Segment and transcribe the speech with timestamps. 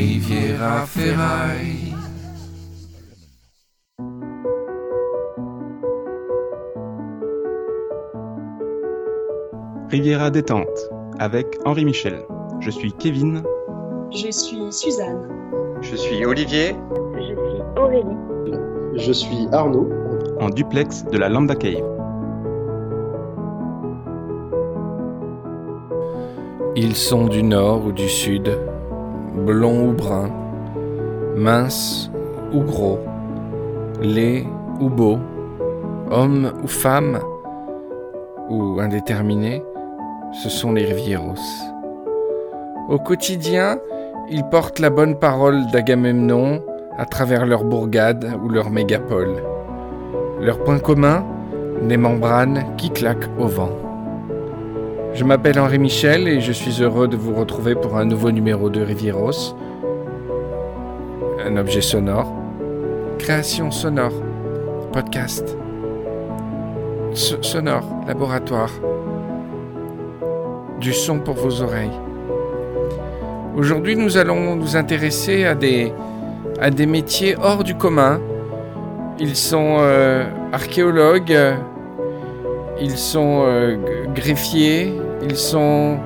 [0.00, 1.94] Riviera Ferraille.
[9.90, 10.88] Riviera détente
[11.18, 12.22] avec Henri Michel.
[12.60, 13.42] Je suis Kevin.
[14.10, 15.20] Je suis Suzanne.
[15.82, 16.74] Je suis Olivier.
[17.18, 18.16] Je suis Aurélie.
[18.94, 19.90] Je suis Arnaud.
[20.40, 21.84] En duplex de la Lambda Cave.
[26.74, 28.56] Ils sont du nord ou du sud,
[29.34, 30.30] blonds ou bruns,
[31.36, 32.10] minces
[32.52, 32.98] ou gros,
[34.00, 34.46] laids
[34.80, 35.18] ou beaux,
[36.10, 37.20] hommes ou femmes,
[38.48, 39.62] ou indéterminés,
[40.32, 41.34] ce sont les Rivieros.
[42.88, 43.78] Au quotidien,
[44.28, 46.62] ils portent la bonne parole d'Agamemnon
[46.98, 49.42] à travers leurs bourgades ou leurs mégapoles.
[50.40, 51.24] Leur point commun
[51.82, 53.89] Des membranes qui claquent au vent.
[55.14, 58.70] Je m'appelle Henri Michel et je suis heureux de vous retrouver pour un nouveau numéro
[58.70, 59.54] de Rivieros.
[61.46, 62.32] Un objet sonore.
[63.18, 64.12] Création sonore.
[64.92, 65.56] Podcast.
[67.12, 67.84] So- sonore.
[68.06, 68.70] Laboratoire.
[70.80, 71.90] Du son pour vos oreilles.
[73.56, 75.92] Aujourd'hui, nous allons nous intéresser à des,
[76.60, 78.20] à des métiers hors du commun.
[79.18, 81.36] Ils sont euh, archéologues,
[82.80, 83.76] ils sont euh,
[84.14, 85.98] greffiers, ils sont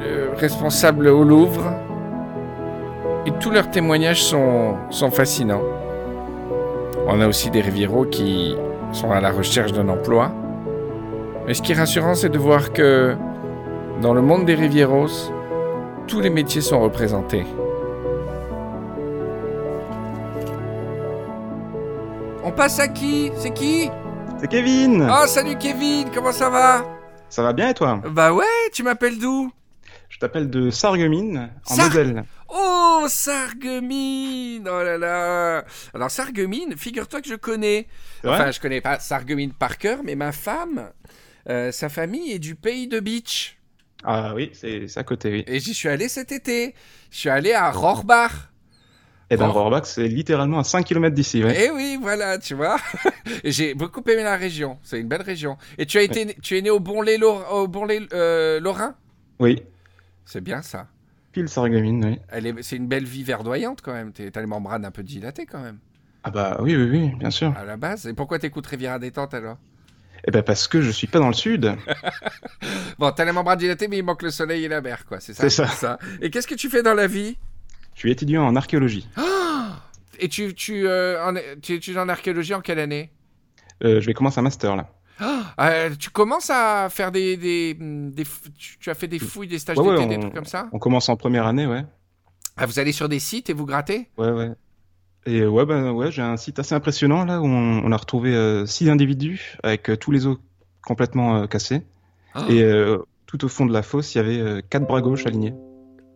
[0.00, 1.72] euh, responsables au Louvre.
[3.26, 5.62] Et tous leurs témoignages sont, sont fascinants.
[7.08, 8.56] On a aussi des rivieros qui
[8.92, 10.30] sont à la recherche d'un emploi.
[11.46, 13.16] Mais ce qui est rassurant, c'est de voir que
[14.00, 15.08] dans le monde des rivieros,
[16.06, 17.44] tous les métiers sont représentés.
[22.44, 23.32] On passe à qui?
[23.36, 23.90] C'est qui?
[24.38, 26.84] C'est Kevin Oh, salut Kevin, comment ça va?
[27.28, 28.02] Ça va bien et toi?
[28.10, 29.50] Bah ouais, tu m'appelles d'où?
[30.08, 32.24] Je t'appelle de Sarreguemines, en Sar- Moselle.
[32.48, 35.64] Oh, Sarreguemines Oh là là
[35.94, 37.86] Alors Sarreguemines, figure-toi que je connais.
[38.24, 40.90] Enfin, je connais pas Sarreguemines par cœur, mais ma femme,
[41.48, 43.58] euh, sa famille est du pays de Beach.
[44.04, 45.44] Ah oui, c'est c'est à côté, oui.
[45.46, 46.74] Et j'y suis allé cet été.
[47.10, 48.30] Je suis allé à Rohrbach.
[49.30, 49.52] Et ben, Oh.
[49.52, 51.66] Rohrbach, c'est littéralement à 5 km d'ici, ouais.
[51.66, 52.76] Eh oui, voilà, tu vois.
[53.42, 54.78] Et J'ai beaucoup aimé la région.
[54.84, 55.56] C'est une belle région.
[55.78, 58.94] Et tu as été, tu es né au Bonlay, Lor- au Bonlay euh, Lorrain?
[59.40, 59.62] Oui,
[60.24, 60.86] C'est bien ça.
[61.32, 62.18] pile Sarreguemines, oui.
[62.28, 64.12] Elle est, c'est une belle vie verdoyante quand même.
[64.12, 65.78] T'as les membranes un peu dilatées quand même
[66.22, 67.52] Ah bah oui, oui, oui, bien sûr.
[67.58, 68.06] à la base.
[68.06, 69.56] Et pourquoi t'écoutes Riviera détente alors?
[70.26, 71.74] Et ben parce que je suis pas dans le sud.
[72.98, 75.20] Bon, t'as les membranes dilatées, mais il manque le soleil et la mer, quoi.
[75.20, 75.48] C'est ça.
[75.50, 75.98] C'est ça.
[76.22, 77.36] Et qu'est-ce que tu fais dans la vie?
[77.96, 79.08] Je suis étudiant en archéologie.
[80.20, 83.10] Et tu, tu, euh, en, tu étudies en archéologie en quelle année?
[83.84, 84.88] Euh, je vais commencer un master là.
[85.58, 89.48] Euh, Tu commences à faire des, des, des f- tu, tu as fait des fouilles,
[89.48, 90.68] des stages Ouais, ouais, d'été, des on- trucs comme ça?
[90.72, 91.82] On commence en première année, ouais.
[92.58, 94.08] Ah, vous allez sur des sites et vous grattez?
[94.18, 94.50] Ouais, ouais.
[95.24, 98.64] Et ouais, ben ouais, j'ai un site assez impressionnant là où on, on a retrouvé
[98.66, 100.36] six individus avec tous les os
[100.84, 101.82] complètement cassés.
[102.34, 102.44] Ah.
[102.50, 102.62] Et
[103.26, 105.54] tout au fond de la fosse, il y avait quatre bras gauches alignés.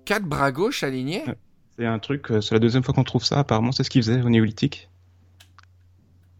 [0.05, 1.25] Quatre bras gauches alignés?
[1.27, 1.35] Ouais.
[1.81, 3.39] C'est un truc, euh, c'est la deuxième fois qu'on trouve ça.
[3.39, 4.91] Apparemment, c'est ce qu'ils faisaient au néolithique.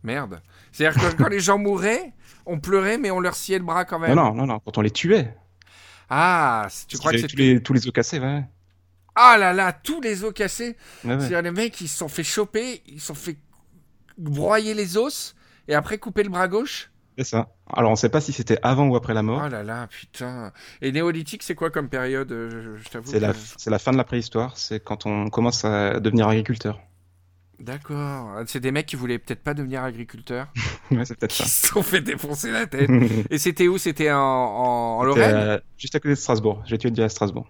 [0.03, 0.43] Merde.
[0.71, 2.13] C'est-à-dire que quand les gens mouraient,
[2.45, 4.15] on pleurait, mais on leur sciait le bras quand même.
[4.15, 4.59] Non, non, non, non.
[4.61, 5.35] Quand on les tuait,
[6.11, 7.27] Ah, tu crois que c'est...
[7.27, 8.45] tous les, tous les os cassés, ouais.
[9.15, 10.77] Ah là là, tous les os cassés.
[11.05, 11.21] Ouais, ouais.
[11.21, 13.39] C'est-à-dire les mecs, ils se sont fait choper, ils se sont fait
[14.19, 15.35] broyer les os,
[15.69, 16.91] et après couper le bras gauche
[17.21, 17.49] C'est ça.
[17.71, 19.43] Alors, on sait pas si c'était avant ou après la mort.
[19.45, 20.53] Oh là là, putain.
[20.81, 22.99] Et néolithique, c'est quoi comme période euh, Je.
[23.05, 24.57] C'est la, que- la fin de la préhistoire.
[24.57, 26.81] C'est quand on commence à devenir agriculteur.
[27.61, 28.43] D'accord.
[28.47, 30.49] C'est des mecs qui voulaient peut-être pas devenir agriculteurs,
[30.91, 31.47] ouais, c'est peut-être ça.
[31.47, 32.95] se sont fait défoncer la tête.
[33.31, 33.77] Et c'était où?
[33.79, 35.37] C'était en, en, en C'était, Lorraine?
[35.37, 36.63] euh, juste à côté de Strasbourg.
[36.67, 37.47] J'ai étudié à Strasbourg.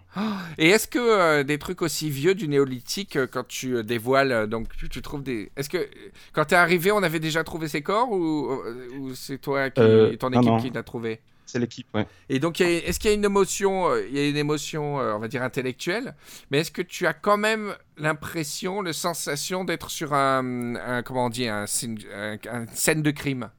[0.58, 4.48] Et est-ce que euh, des trucs aussi vieux du néolithique, euh, quand tu euh, dévoiles,
[4.48, 5.52] donc tu, tu trouves des.
[5.56, 5.88] Est-ce que
[6.32, 8.50] quand t'es arrivé, on avait déjà trouvé ces corps ou,
[8.98, 10.58] ou c'est toi qui, ton non, équipe non.
[10.58, 11.20] qui l'a trouvé?
[11.52, 12.06] C'est l'équipe, ouais.
[12.28, 15.14] Et donc, est-ce qu'il y a une émotion, euh, il y a une émotion, euh,
[15.14, 16.14] on va dire intellectuelle,
[16.50, 21.26] mais est-ce que tu as quand même l'impression, la sensation d'être sur un, un- comment
[21.26, 23.50] on dit, un, scène- un- un scène de crime?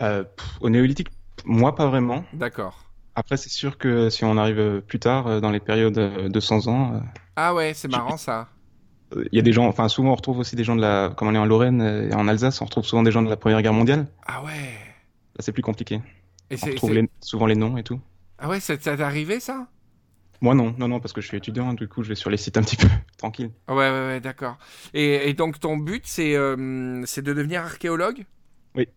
[0.00, 1.08] Euh, pff, au néolithique,
[1.44, 2.24] moi, pas vraiment.
[2.32, 2.84] D'accord.
[3.14, 7.02] Après, c'est sûr que si on arrive plus tard, dans les périodes de 100 ans,
[7.36, 8.48] Ah ouais, c'est marrant ça.
[9.16, 11.28] il y a des gens, enfin, souvent on retrouve aussi des gens de la, comme
[11.28, 11.80] on est en Lorraine
[12.10, 14.06] et en Alsace, on retrouve souvent des gens de la Première Guerre mondiale.
[14.26, 14.50] Ah ouais.
[14.52, 16.00] Là, c'est plus compliqué.
[16.50, 18.00] Et On retrouve les- souvent les noms et tout.
[18.38, 19.68] Ah ouais, ça t'est arrivé ça?
[20.40, 22.36] Moi, non, non, non, parce que je suis étudiant, du coup, je vais sur les
[22.36, 23.50] sites un petit peu tranquille.
[23.68, 24.56] Ouais, ouais, ouais, d'accord.
[24.94, 28.24] Et, et donc ton but, c'est euh, c'est de devenir archéologue?
[28.74, 28.88] Oui.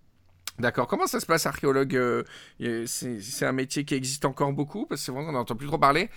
[0.59, 0.87] D'accord.
[0.87, 1.95] Comment ça se passe, archéologue?
[1.95, 2.23] Euh,
[2.61, 5.55] a- C'est c'est un métier qui existe encore beaucoup, parce que c'est vrai qu'on n'entend
[5.55, 6.09] plus trop parler.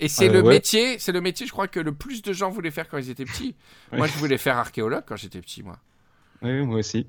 [0.00, 0.54] Et c'est Euh, le ouais.
[0.54, 3.10] métier, c'est le métier, je crois que le plus de gens voulaient faire quand ils
[3.10, 3.56] étaient petits.
[3.92, 3.98] Ouais.
[3.98, 5.78] Moi, je voulais faire archéologue quand j'étais petit, moi.
[6.42, 7.06] Oui, moi aussi.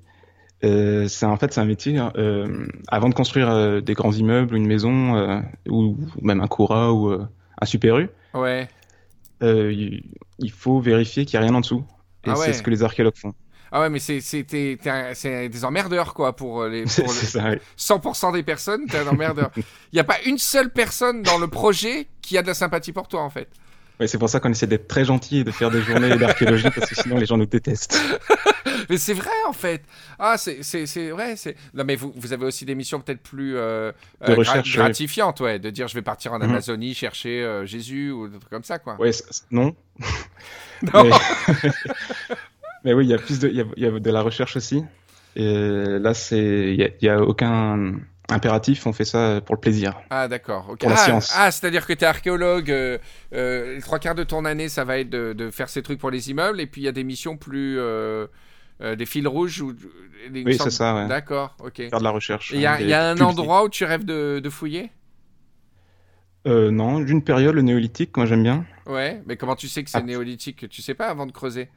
[0.63, 1.97] Euh, c'est en fait c'est un métier.
[1.97, 6.93] hein, euh, avant de construire euh, des grands immeubles, une maison ou même un Cora
[6.93, 8.67] ou un Super U, Ouais.
[9.41, 10.03] il,
[10.39, 11.83] il faut vérifier qu'il n'y a rien en dessous.
[12.25, 12.45] Et Ah ouais.
[12.45, 13.33] c'est ce que les archéologues font.
[13.75, 17.49] Ah ouais, mais c'est des emmerdeurs, quoi, pour les C'est pour le ça.
[17.49, 17.57] oui.
[17.77, 19.49] 100% des personnes, t'es un emmerdeur.
[19.57, 19.63] Il
[19.95, 23.07] n'y a pas une seule personne dans le projet qui a de la sympathie pour
[23.07, 23.47] toi, en fait.
[23.99, 26.69] Ouais, c'est pour ça qu'on essaie d'être très gentil et de faire des journées d'archéologie
[26.75, 27.99] parce que sinon les gens nous détestent.
[28.89, 29.81] Mais c'est vrai, en fait.
[30.19, 31.35] Ah, c'est c'est- c'est vrai.
[31.35, 33.91] c'est- Non, mais vous, vous avez aussi des missions peut-être plus euh,
[34.25, 35.59] De euh, recherche, gratifiantes, ouais.
[35.59, 36.43] De dire, je vais partir en Mhm.
[36.49, 38.95] Amazonie chercher euh, Jésus ou des trucs comme ça, quoi.
[38.99, 39.11] Ouais,
[39.51, 39.75] non.
[40.93, 41.03] Non.
[41.03, 41.11] Mais...
[42.83, 44.55] mais oui, il y a plus de, il y a, y a de la recherche
[44.57, 44.83] aussi.
[45.35, 47.93] Et là, c'est, il y a, aucun
[48.29, 48.85] impératif.
[48.85, 49.93] On fait ça pour le plaisir.
[50.09, 50.75] Ah, d'accord.
[50.79, 51.31] Pour la ah, science.
[51.35, 52.69] ah, c'est-à-dire que tu es archéologue.
[52.71, 52.97] euh,
[53.33, 55.99] euh, les trois quarts de ton année, ça va être de, de faire ces trucs
[55.99, 56.59] pour les immeubles.
[56.61, 57.79] Et puis, il y a des missions plus.
[57.79, 58.27] euh,
[58.81, 61.07] euh, des fils rouges ou des Oui, sortes- c'est ça, ouais.
[61.07, 61.75] D'accord, ok.
[61.89, 62.51] Faire de la recherche.
[62.51, 64.91] Il y il y a un endroit où tu rêves de, de fouiller?
[66.45, 68.65] Euh, non, d'une période, le néolithique, moi j'aime bien.
[68.85, 70.01] Ouais, mais comment tu sais que c'est Ah.
[70.01, 71.69] néolithique Tu sais pas avant de creuser?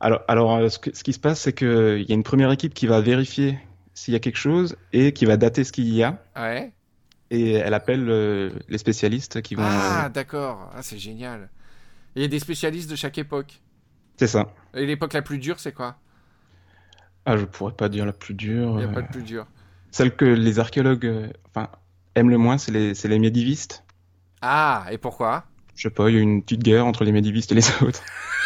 [0.00, 2.50] Alors, alors euh, ce, que- ce qui se passe, c'est qu'il y a une première
[2.52, 3.58] équipe qui va vérifier
[3.94, 6.22] s'il y a quelque chose et qui va dater ce qu'il y a.
[6.36, 6.72] Ouais.
[7.30, 9.62] Et elle appelle euh, les spécialistes qui vont.
[9.66, 10.70] Ah, d'accord.
[10.74, 11.48] Ah, c'est génial.
[12.14, 13.60] Et Il y a des spécialistes de chaque époque.
[14.22, 14.54] C'est ça.
[14.74, 15.96] Et l'époque la plus dure, c'est quoi?
[17.26, 18.68] Ah, je pourrais pas dire la plus dure.
[18.74, 19.48] Il n'y a euh, pas de plus dure.
[19.90, 21.68] Celle que les archéologues euh, enfin,
[22.14, 23.82] aiment le moins, c'est les, les médiévistes.
[24.40, 25.46] Ah, et pourquoi?
[25.74, 27.64] Je sais pas, il y a eu une petite guerre entre les médiévistes et les
[27.82, 28.00] autres.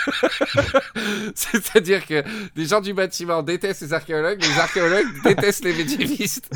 [1.34, 2.24] C'est-à-dire que
[2.54, 6.48] des gens du bâtiment détestent les archéologues, les archéologues détestent les médiévistes.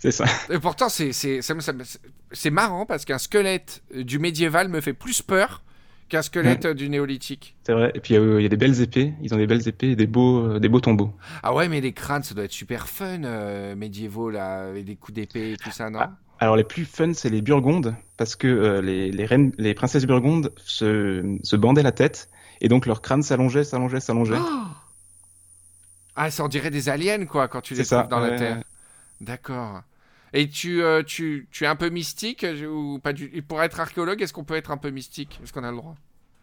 [0.00, 0.24] c'est ça.
[0.50, 5.62] Et pourtant, c'est marrant parce qu'un squelette du médiéval me fait plus peur
[6.10, 7.56] qu'un squelette du néolithique.
[7.64, 7.92] C'est vrai.
[7.94, 9.14] Et puis il y, a, il y a des belles épées.
[9.22, 11.14] Ils ont des belles épées et des beaux, euh, des beaux tombeaux.
[11.42, 14.96] Ah ouais, mais les crânes, ça doit être super fun, euh, médiévaux, là, avec des
[14.96, 16.00] coups d'épée et tout ça, non?
[16.02, 16.12] Ah.
[16.42, 20.06] Alors les plus fun, c'est les Burgondes, parce que euh, les, les reines, les princesses
[20.06, 22.30] Burgondes se, se bandaient la tête,
[22.62, 24.38] et donc leur crâne s'allongeait, s'allongeait, s'allongeait.
[24.38, 24.62] Oh
[26.16, 28.38] ah, ça en dirait des aliens, quoi, quand tu les C'est ça, trouves dans la.
[28.38, 28.62] Terre.
[29.20, 29.82] D'accord.
[30.32, 33.30] Et tu, euh, tu, tu es un peu mystique euh, ou pas du...
[33.34, 35.40] et Pour être archéologue, est-ce qu'on peut être un peu mystique?
[35.42, 35.96] Est-ce qu'on a le droit?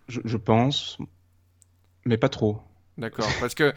[0.08, 0.98] Je, je pense,
[2.06, 2.62] mais pas trop.
[2.98, 3.30] D'accord.
[3.40, 3.74] Parce que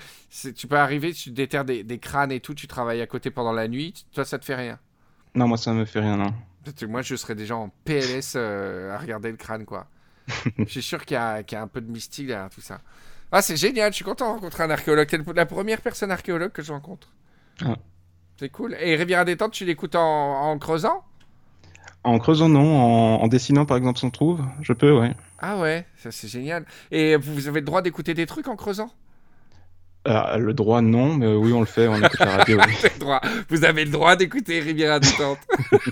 [0.57, 3.53] tu peux arriver, tu déterres des, des crânes et tout, tu travailles à côté pendant
[3.53, 4.79] la nuit, toi, ça te fait rien?
[5.35, 6.33] Non, moi ça me fait rien, non.
[6.65, 9.89] Parce que moi, je serais déjà en PLS euh, à regarder le crâne, quoi.
[10.59, 12.81] je suis sûr qu'il y, y a un peu de mystique derrière tout ça.
[13.33, 15.07] Ah, c'est génial, je suis content de rencontrer un archéologue.
[15.09, 17.13] T'es la première personne archéologue que je rencontre.
[17.65, 17.77] Ah.
[18.41, 18.75] C'est cool.
[18.81, 20.01] Et Rivière Détente, tu l'écoutes en,
[20.51, 21.05] en creusant?
[22.05, 22.79] En creusant, non.
[22.81, 25.13] En, en dessinant, par exemple, si on trouve, je peux, ouais.
[25.41, 26.65] Ah ouais, ça c'est génial.
[26.91, 28.91] Et vous avez le droit d'écouter des trucs en creusant?
[30.09, 32.59] Euh, le droit, non, mais oui, on le fait, on écoute la radio.
[32.67, 32.89] oui.
[32.99, 33.21] Droit.
[33.51, 35.41] Vous avez le droit d'écouter Rivière Détente.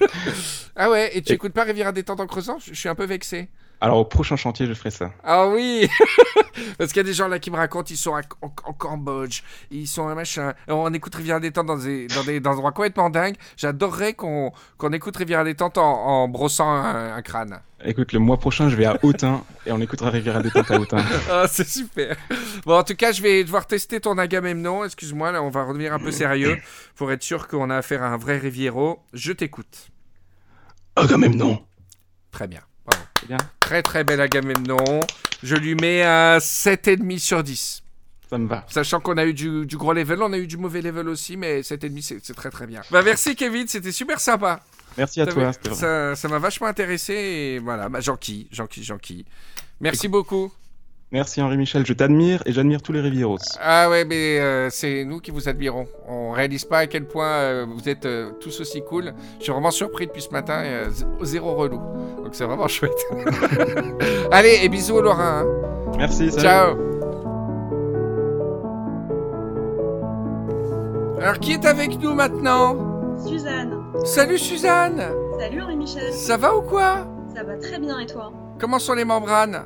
[0.76, 2.56] ah ouais, et tu Et- écoutes pas Rivière Détente en creusant?
[2.58, 3.50] Je suis un peu vexé.
[3.80, 5.12] Alors au prochain chantier, je ferai ça.
[5.22, 5.88] Ah oui
[6.78, 8.72] Parce qu'il y a des gens là qui me racontent, ils sont à- en, en
[8.72, 10.52] Cambodge, ils sont un machin.
[10.66, 13.36] On écoute Rivière Détente dans des, dans des, dans des endroits complètement dingues.
[13.56, 15.84] J'adorerais qu'on qu'on écoute Rivière Détente en,
[16.25, 17.60] en brossant un, un crâne.
[17.84, 20.80] Écoute, le mois prochain, je vais à Autun et on écoutera Rivière à détente à
[20.80, 21.04] Autun.
[21.30, 22.16] Ah, c'est super.
[22.66, 24.85] Bon, en tout cas, je vais devoir tester ton Agamemnon.
[24.85, 26.58] Excuse-moi, là, on va redevenir un peu sérieux
[26.97, 28.99] pour être sûr qu'on a affaire à un vrai Riviero.
[29.12, 29.90] Je t'écoute.
[31.00, 31.64] Oh, quand même, non.
[32.32, 32.61] Très bien.
[33.26, 33.38] Bien.
[33.60, 35.00] Très très bel Agamemnon.
[35.42, 37.82] Je lui mets un 7,5 sur 10.
[38.28, 38.64] Ça me va.
[38.68, 41.37] Sachant qu'on a eu du, du gros level, on a eu du mauvais level aussi,
[41.37, 42.82] mais 7,5 c'est c'est très très bien.
[42.90, 44.60] Bah merci Kevin, c'était super sympa.
[44.96, 45.52] Merci à toi.
[46.14, 49.25] ça m'a vachement intéressé et voilà, bah, Jean-Qui, Jean-Qui, Jean-Qui.
[49.80, 50.52] Merci beaucoup.
[51.10, 53.38] Merci Henri Michel, je t'admire et j'admire tous les Rivieros.
[53.62, 55.86] Ah ouais, mais euh, c'est nous qui vous admirons.
[56.06, 59.14] On réalise pas à quel point euh, vous êtes euh, tous aussi cool.
[59.38, 60.90] Je suis vraiment surpris depuis ce matin, euh,
[61.22, 61.78] zéro relou.
[62.22, 62.92] Donc c'est vraiment chouette.
[64.30, 65.44] Allez, et bisous au Lorrain.
[65.46, 65.92] hein.
[65.96, 66.42] Merci, salut.
[66.42, 66.76] Ciao.
[71.22, 73.16] Alors qui est avec nous maintenant?
[73.26, 73.78] Suzanne.
[74.04, 75.02] Salut Suzanne
[75.40, 76.12] Salut Henri-Michel.
[76.12, 77.06] Ça va ou quoi?
[77.34, 78.30] Ça va très bien et toi?
[78.60, 79.64] Comment sont les membranes?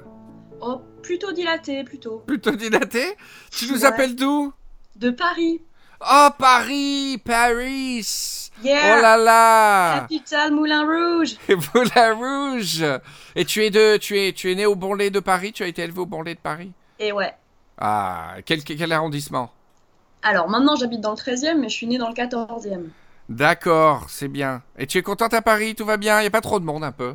[0.60, 2.18] Oh, plutôt dilaté, plutôt.
[2.26, 3.16] Plutôt dilatées
[3.50, 3.84] Tu nous Ouais.
[3.86, 4.52] appelles d'où
[4.96, 5.60] De Paris.
[6.00, 11.36] Oh Paris Paris Yeah Oh là là Capitale Moulin Rouge.
[11.74, 12.84] Moulin Rouge
[13.36, 15.62] Et tu es de tu es tu es né au Bon Lait de Paris Tu
[15.62, 17.32] as été élevé au Bon Lait de Paris Et ouais.
[17.78, 19.52] Ah quel quel arrondissement?
[20.22, 22.88] Alors maintenant j'habite dans le 13e, mais je suis née dans le 14e.
[23.28, 24.62] D'accord, c'est bien.
[24.78, 26.20] Et tu es contente à Paris Tout va bien?
[26.20, 27.14] Il y a pas trop de monde un peu?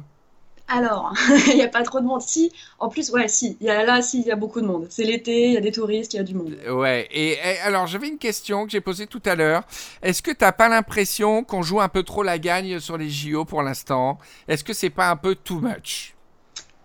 [0.68, 1.14] Alors,
[1.48, 2.22] il n'y a pas trop de monde.
[2.22, 3.58] Si, en plus, ouais, si.
[3.62, 4.88] Y a, là, si, il y a beaucoup de monde.
[4.90, 6.58] C'est l'été, il y a des touristes, il y a du monde.
[6.70, 9.64] Ouais, et, et alors j'avais une question que j'ai posée tout à l'heure.
[10.02, 13.46] Est-ce que t'as pas l'impression qu'on joue un peu trop la gagne sur les JO
[13.46, 14.18] pour l'instant?
[14.48, 16.16] Est-ce que c'est pas un peu too much?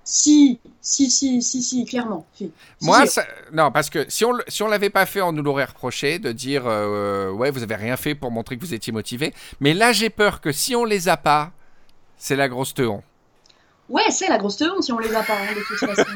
[0.05, 2.27] Si, si, si, si, si, clairement.
[2.35, 2.53] Si.
[2.81, 3.07] Moi, si.
[3.07, 6.19] ça- non, parce que si on si on l'avait pas fait, on nous l'aurait reproché
[6.19, 9.33] de dire euh, ouais, vous avez rien fait pour montrer que vous étiez motivé.
[9.61, 11.53] Mais là, j'ai peur que si on les a pas,
[12.19, 13.03] c'est la grosse teon.
[13.89, 16.11] Ouais, c'est la grosse teon si on les a pas, hein, de toute façon.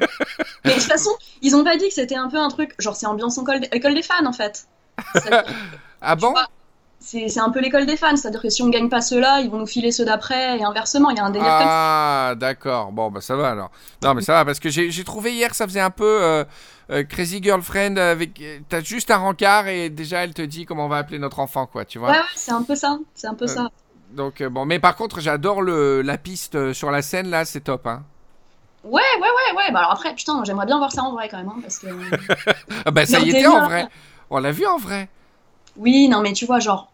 [0.64, 1.10] Mais de toute façon,
[1.42, 3.94] ils ont pas dit que c'était un peu un truc, genre c'est ambiance école, école
[3.94, 4.66] des fans en fait.
[6.00, 6.34] Ah bon?
[6.98, 9.58] C'est un peu l'école des fans, c'est-à-dire que si on gagne pas ceux-là, ils vont
[9.58, 12.30] nous filer ceux d'après, et inversement, il y a un délire comme ça.
[12.30, 12.90] Ah, d'accord.
[12.90, 13.70] Bon, bah ça va alors.
[14.02, 16.44] Non, mais ça va parce que j'ai trouvé hier, ça faisait un peu euh,
[16.90, 18.42] euh, Crazy Girlfriend avec.
[18.68, 21.66] T'as juste un rencard et déjà elle te dit comment on va appeler notre enfant,
[21.66, 22.10] quoi, tu vois.
[22.10, 23.68] Ouais, ouais, c'est un peu ça, c'est un peu Euh, ça.
[24.10, 27.44] Donc euh, bon, mais par contre, j'adore le la piste euh, sur la scène là,
[27.44, 28.04] c'est top, hein.
[28.84, 31.38] Ouais, ouais, ouais, ouais, bah alors après, putain, j'aimerais bien voir ça en vrai quand
[31.38, 31.88] même, hein, parce que...
[32.84, 33.88] Ah bah ça y était en vrai.
[34.30, 35.08] On l'a vu en vrai.
[35.76, 36.92] Oui, non, mais tu vois, genre,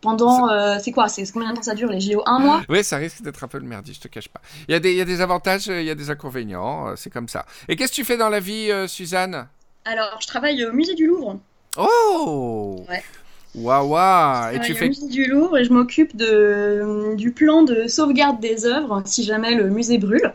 [0.00, 2.62] pendant, euh, c'est quoi, c'est combien de temps ça dure, les JO Un mois?
[2.68, 4.40] Oui, ça risque d'être un peu le merdier, je te cache pas.
[4.68, 6.88] Il y a des, il y a des avantages, euh, il y a des inconvénients,
[6.88, 7.46] euh, c'est comme ça.
[7.68, 9.48] Et qu'est-ce que tu fais dans la vie, euh, Suzanne?
[9.84, 11.38] Alors, je travaille au musée du Louvre.
[11.76, 13.02] Oh Ouais.
[13.54, 14.52] Waouh.
[14.52, 18.66] Je Et tu fais du Louvre et je m'occupe de, du plan de sauvegarde des
[18.66, 20.34] œuvres si jamais le musée brûle.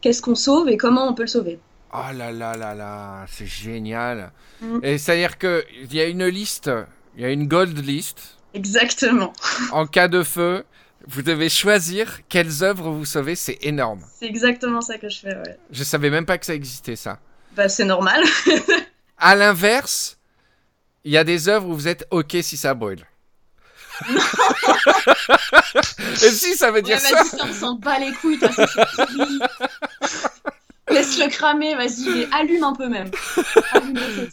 [0.00, 1.58] Qu'est-ce qu'on sauve et comment on peut le sauver?
[1.92, 4.32] Oh là là là là, c'est génial.
[4.60, 4.78] Mm.
[4.82, 6.70] Et c'est-à-dire qu'il y a une liste,
[7.16, 8.38] il y a une gold list.
[8.54, 9.32] Exactement.
[9.72, 10.64] En cas de feu,
[11.06, 14.00] vous devez choisir quelles œuvres vous sauvez, c'est énorme.
[14.18, 15.58] C'est exactement ça que je fais, ouais.
[15.70, 17.18] Je savais même pas que ça existait, ça.
[17.56, 18.22] Bah, c'est normal.
[19.24, 20.18] À l'inverse,
[21.04, 23.04] il y a des œuvres où vous êtes OK si ça brûle.
[26.22, 27.14] Et si ça veut Ouais, dire ça?
[27.14, 29.38] vas-y, ça, on s'en bat les couilles, toi, fini.
[30.90, 33.10] Laisse-le cramer, vas-y, allume un peu même.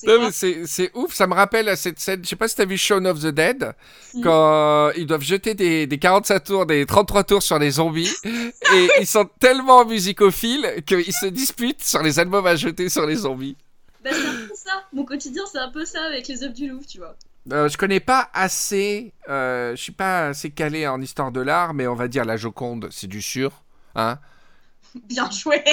[0.04, 2.22] Le mais c'est c'est ouf, ça me rappelle à cette scène.
[2.24, 3.74] Je sais pas si t'as vu Shaun of the Dead,
[4.12, 4.22] Si.
[4.22, 8.90] quand ils doivent jeter des, des 45 tours, des 33 tours sur les zombies, et
[9.00, 13.56] ils sont tellement musicophiles qu'ils se disputent sur les albums à jeter sur les zombies.
[14.04, 14.79] Bah, c'est un peu ça.
[14.94, 17.16] Mon quotidien, c'est un peu ça avec les œuvres du Louvre, tu vois.
[17.52, 21.74] Euh, je connais pas assez, euh, je suis pas assez calé en histoire de l'art,
[21.74, 23.64] mais on va dire la Joconde, c'est du sûr.
[23.96, 24.20] Hein
[25.08, 25.64] Bien joué.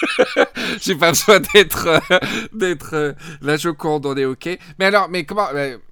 [0.80, 2.18] J'ai pas besoin d'être euh,
[2.52, 4.48] d'être euh, la Joconde, on est ok.
[4.78, 5.48] Mais alors, mais comment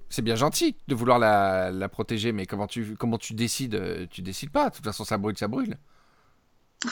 [0.09, 4.05] C'est bien gentil de vouloir la, la protéger, mais comment tu comment tu décides euh,
[4.09, 4.69] Tu décides pas?
[4.69, 5.77] De toute façon, ça brûle, ça brûle.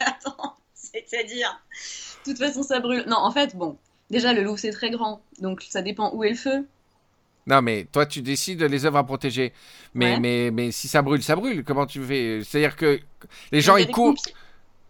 [0.00, 1.60] Attends, c'est-à-dire.
[2.24, 3.04] De toute façon, ça brûle.
[3.06, 3.78] Non, en fait, bon.
[4.10, 5.20] Déjà, le Louvre, c'est très grand.
[5.40, 6.66] Donc, ça dépend où est le feu.
[7.48, 9.52] Non, mais toi, tu décides les œuvres à protéger.
[9.94, 10.20] Mais Ouais.
[10.20, 11.62] mais mais si ça brûle, ça brûle.
[11.64, 12.40] Comment tu fais?
[12.44, 13.00] C'est-à-dire que
[13.52, 14.14] les gens ils courent.
[14.14, 14.34] pompiers.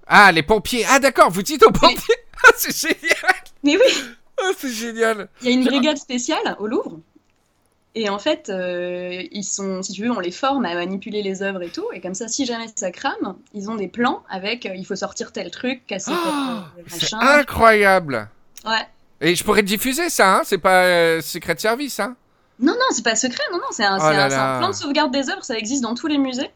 [0.07, 0.85] Ah, les pompiers.
[0.89, 1.31] Ah, d'accord.
[1.31, 1.97] Vous dites aux pompiers.
[2.49, 3.35] Ah, c'est génial.
[3.65, 4.05] Mais oui,
[4.39, 5.29] Ah, c'est génial.
[5.41, 7.01] il y a une brigade spéciale au Louvre.
[7.95, 11.43] Et en fait, euh, ils sont, si tu veux, on les forme à manipuler les
[11.43, 11.87] œuvres et tout.
[11.95, 14.97] Et comme ça, si jamais ça crame, ils ont des plans avec euh, il faut
[14.97, 17.19] sortir tel truc, casser Ah, tel C'est machin.
[17.39, 18.29] incroyable.
[18.67, 18.87] Ouais.
[19.21, 20.37] Et je pourrais diffuser ça.
[20.39, 21.99] Hein c'est pas euh, secret service.
[22.01, 22.17] Hein
[22.59, 25.13] Non, non, c'est pas secret, non, non, c'est un, Oh un- un plan de sauvegarde
[25.13, 26.51] des œuvres, ça existe dans tous les musées.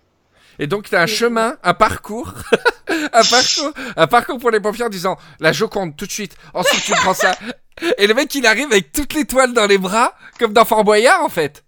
[0.59, 2.35] Et donc, tu as un Et- chemin, un parcours,
[2.89, 6.37] un parcours, un parcours pour les pompiers en disant la Joconde tout de suite.
[6.53, 7.33] Ensuite, tu prends ça.
[7.97, 10.85] Et le mec, il arrive avec toutes les toiles dans les bras, comme dans Fort
[10.85, 11.65] Boyard, en fait.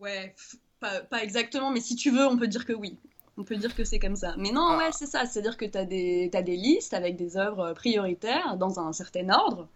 [0.00, 0.34] Ouais,
[0.78, 2.98] pas, pas exactement, mais si tu veux, on peut dire que oui.
[3.38, 4.34] On peut dire que c'est comme ça.
[4.36, 4.76] Mais non, Ah.
[4.78, 5.24] ouais, c'est ça.
[5.24, 5.86] C'est-à-dire que tu as
[6.30, 9.68] t'as des listes avec des œuvres prioritaires dans un certain ordre.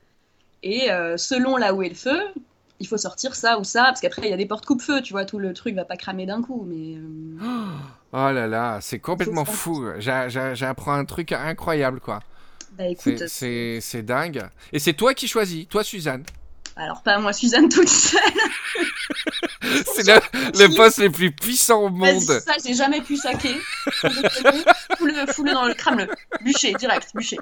[0.63, 2.21] Et euh, selon là où est le feu,
[2.81, 3.85] il faut sortir ça ou ça.
[3.85, 5.25] Parce qu'après, il y a des portes coupe-feu, tu vois.
[5.25, 6.67] Tout le truc va pas cramer d'un coup.
[6.69, 7.67] Mais euh,
[8.13, 9.87] Oh là là, c'est complètement fou.
[9.99, 12.21] J'a- j'a- J'apprends un truc incroyable, quoi.
[12.79, 14.43] bah écoute, C'est- dingue.
[14.73, 16.25] Et c'est toi qui choisis, toi, Suzanne.
[16.77, 18.21] alors pas moi, Suzanne toute seule.
[19.63, 20.21] C'est le,
[20.59, 22.21] le poste le plus puissant au monde.
[22.21, 23.55] ça, j'ai jamais pu saquer.
[25.29, 26.09] Fous-le dans le crame-le.
[26.43, 27.37] Bûcher, direct, bûcher.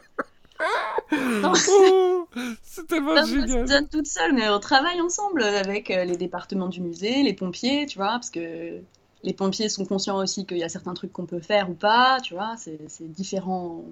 [2.63, 3.89] C'est tellement moi, génial.
[3.89, 7.99] Toute seule, mais on travaille ensemble avec euh, les départements du musée, les pompiers, tu
[7.99, 8.81] vois, parce que
[9.23, 12.21] les pompiers sont conscients aussi qu'il y a certains trucs qu'on peut faire ou pas,
[12.21, 13.85] tu vois, c'est c'est différent.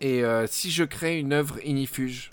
[0.00, 2.30] Et euh, si je crée une œuvre inifuge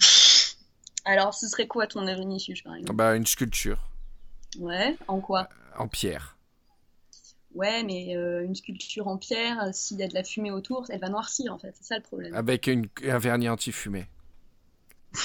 [1.04, 2.94] Alors, ce serait quoi ton œuvre inifuge, par exemple?
[2.94, 3.78] Bah, Une sculpture
[4.58, 5.48] Ouais, en quoi?
[5.78, 6.36] En pierre.
[7.54, 10.86] Ouais, mais euh, une sculpture en pierre, euh, s'il y a de la fumée autour,
[10.90, 12.34] elle va noircir, en fait, c'est ça le problème.
[12.34, 14.06] Avec une, un vernis anti-fumée.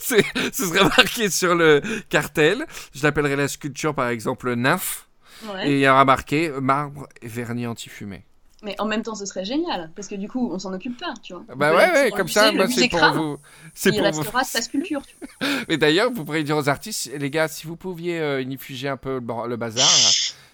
[0.00, 0.22] Ce
[0.52, 2.66] serait marqué sur le cartel.
[2.94, 5.08] Je l'appellerais la sculpture, par exemple, nymphe.
[5.46, 5.68] Ouais.
[5.68, 8.24] et il y aura marqué marbre et vernis anti-fumée.
[8.64, 11.12] Mais en même temps, ce serait génial, parce que du coup, on s'en occupe pas,
[11.22, 11.44] tu vois.
[11.54, 13.38] Bah ouais, ouais, comme ça, musée, le c'est pour vous.
[13.74, 14.18] C'est il pour vous.
[14.20, 15.02] restera sa sculpture.
[15.06, 15.48] tu vois.
[15.68, 19.20] Mais d'ailleurs, vous pourriez dire aux artistes, les gars, si vous pouviez euh, un peu
[19.20, 19.86] le, bazar,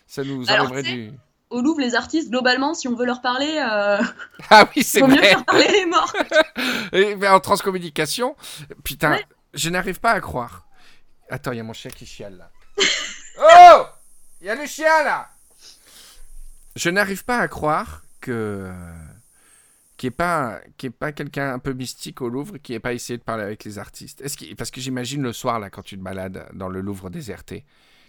[0.08, 1.12] ça nous Alors, enlèverait du.
[1.50, 4.02] Au Louvre, les artistes, globalement, si on veut leur parler, euh,
[4.50, 6.12] Ah oui, c'est mieux faire parler les morts.
[6.92, 8.34] Et, mais en transcommunication,
[8.82, 9.24] putain, Ouais.
[9.54, 10.66] je n'arrive pas à croire.
[11.28, 12.50] Attends, il y a mon chien qui chiale là.
[13.38, 13.84] oh
[14.40, 15.28] Il y a le chien là
[16.76, 18.70] Je n'arrive pas à croire que.
[19.96, 22.72] Qu'il n'y ait pas, qu'il y ait pas quelqu'un un peu mystique au Louvre qui
[22.72, 24.22] n'ait pas essayé de parler avec les artistes.
[24.22, 27.64] Est-ce Parce que j'imagine le soir, là, quand tu te balades dans le Louvre déserté,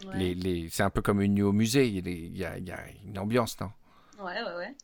[0.08, 0.70] Ouais, les, les...
[0.72, 1.88] c'est un peu comme une nuit au musée.
[1.88, 2.74] Il y a, il y
[3.06, 3.72] une ambiance, non?
[4.20, 4.56] Ouais, ouais.
[4.58, 4.76] ouais.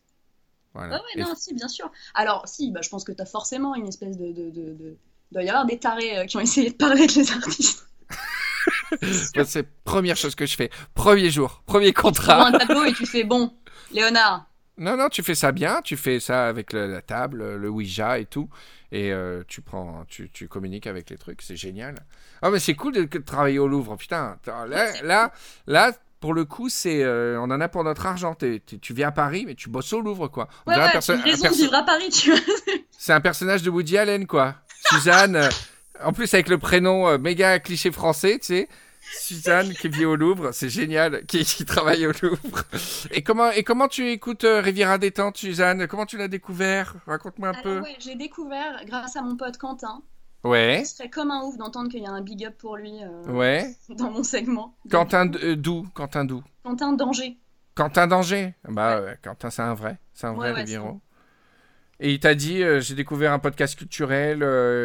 [0.74, 0.96] Voilà.
[0.96, 1.90] Ouais, ouais, Et- non, si, bien sûr.
[2.14, 4.26] Alors, si, bah, je pense que t'as forcément une espèce de.
[4.32, 4.96] de, de, de...
[5.30, 7.86] Il doit y avoir des tarés euh, qui ont essayé de parler avec les artistes.
[9.02, 10.70] C'est la première chose que je fais.
[10.94, 12.46] Premier jour, premier Tu prends contrat.
[12.48, 13.54] un tableau et tu fais bon,
[13.92, 17.68] Léonard, Non, non, tu fais ça bien, tu fais ça avec le- la table, le
[17.68, 18.48] Ouija et tout,
[18.92, 21.96] et euh, tu prends, tu, tu communiques avec les trucs, c'est génial.
[22.42, 24.38] Ah mais c'est cool de, de travailler au Louvre, putain.
[24.46, 25.32] Là, là,
[25.66, 28.34] là, pour le coup, c'est, euh, on en a pour notre argent.
[28.34, 30.48] T'es- tu viens à Paris, mais tu bosses au Louvre, quoi.
[30.66, 32.40] On Ouais, ouais, raison de vivre à Paris, tu vois.
[32.98, 34.54] C'est un personnage de Woody Allen, quoi.
[34.90, 35.48] Suzanne, euh,
[36.04, 38.68] en plus avec le prénom euh, méga cliché français, tu sais.
[39.12, 42.64] Suzanne qui vit au Louvre, c'est génial, qui, qui travaille au Louvre.
[43.10, 45.86] Et comment, et comment tu écoutes euh, Riviera Détente, Suzanne?
[45.86, 46.94] Comment tu l'as découvert?
[47.06, 47.80] Raconte-moi un Alors, peu.
[47.80, 50.02] ouais, j'ai découvert, grâce à mon pote Quentin,
[50.44, 52.92] Ouais, ce serait comme un ouf d'entendre qu'il y a un big up pour lui
[53.02, 53.74] euh, ouais.
[53.90, 54.76] dans mon segment.
[54.88, 56.44] Quentin euh, Doux, Quentin Doux.
[56.62, 57.36] Quentin Danger.
[57.74, 58.54] Quentin Danger.
[58.68, 61.00] Bah ouais, Quentin, c'est un vrai, c'est un vrai Ouais, Riviero.
[61.98, 64.38] Et il t'a dit, euh, j'ai découvert un podcast culturel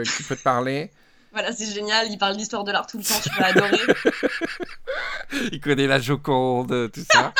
[0.03, 0.89] qui peut te parler.
[1.33, 3.77] Voilà, c'est génial, il parle d'histoire de l'art tout le temps, tu vas adorer.
[5.51, 7.33] Il connaît la Joconde, tout ça.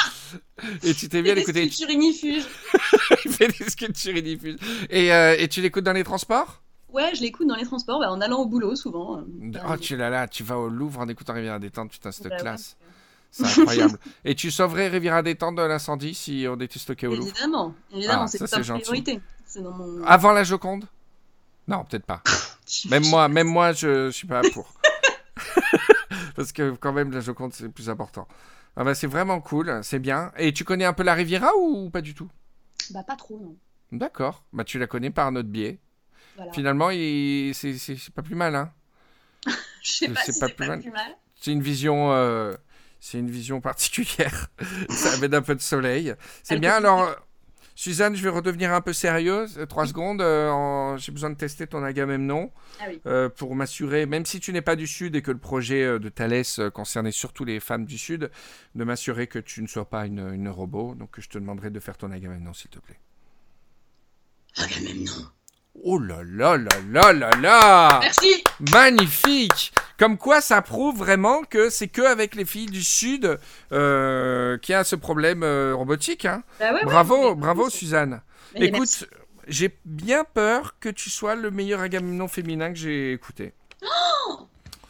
[0.84, 1.70] Et tu t'es bien des écouté.
[1.70, 2.44] sculptures.
[3.26, 4.58] Il fait des sculptures il diffuse.
[4.90, 6.62] Et, euh, et tu l'écoutes dans les transports?
[6.90, 9.18] Ouais, je l'écoute dans les transports, bah, en allant au boulot souvent.
[9.20, 9.60] euh.
[9.70, 12.36] Oh, tu l'as là, tu vas au Louvre en écoutant Riviera Détente, putain, cette Bah
[12.36, 12.42] ouais.
[12.42, 12.78] classe.
[13.32, 13.98] C'est incroyable.
[14.26, 17.30] et tu sauverais Riviera Détente de l'incendie si on était stocké au Louvre?
[17.30, 19.22] Évidemment, évidemment, Ah, c'est ta priorité.
[19.58, 20.04] Mon.
[20.04, 20.86] Avant la Joconde?
[21.68, 22.22] Non, peut-être pas.
[22.90, 24.72] Même moi, même moi, je, je suis pas pour.
[26.36, 28.28] Parce que quand même, la Joconde, c'est plus important.
[28.76, 30.32] Ah bah, c'est vraiment cool, c'est bien.
[30.38, 32.30] Et tu connais un peu la Riviera ou pas du tout?
[32.92, 33.56] Bah, pas trop, non.
[33.92, 34.44] D'accord.
[34.52, 35.80] Bah, tu la connais par notre biais.
[36.36, 36.52] Voilà.
[36.54, 37.54] Finalement, il...
[37.54, 38.72] c'est pas plus mal, hein.
[39.84, 40.80] Je sais pas c'est si pas c'est plus pas mal.
[40.82, 41.18] plus mal.
[41.40, 42.56] C'est une vision, euh,
[43.00, 44.48] c'est une vision particulière.
[44.90, 46.16] Ça amène un peu de soleil.
[46.42, 46.74] C'est bien.
[46.74, 47.16] Alors,
[47.84, 49.58] Suzanne, je vais redevenir un peu sérieuse.
[49.60, 50.22] Euh, Trois secondes.
[50.22, 53.02] euh, en- J'ai besoin de tester ton Agamemnon Ah oui.
[53.06, 56.08] euh, pour m'assurer, même si tu n'es pas du Sud et que le projet de
[56.10, 58.32] Thalès concernait surtout les femmes du Sud,
[58.76, 60.96] de m'assurer que tu ne sois pas une, une robot.
[60.96, 63.00] Donc, je te demanderai de faire ton Agamemnon, s'il te plaît.
[64.58, 65.12] Agamemnon.
[65.84, 68.44] Oh là là là là là là Merci.
[68.72, 73.40] Magnifique Comme quoi, ça prouve vraiment que c'est que avec les filles du Sud
[73.72, 76.26] euh, qu'il y a ce problème euh, robotique.
[76.26, 76.44] Hein.
[76.60, 78.22] Bah ouais, bravo, bravo Suzanne.
[78.60, 79.08] mais Écoute,
[79.48, 83.54] j'ai bien peur que tu sois le meilleur Agamemnon féminin que j'ai écouté.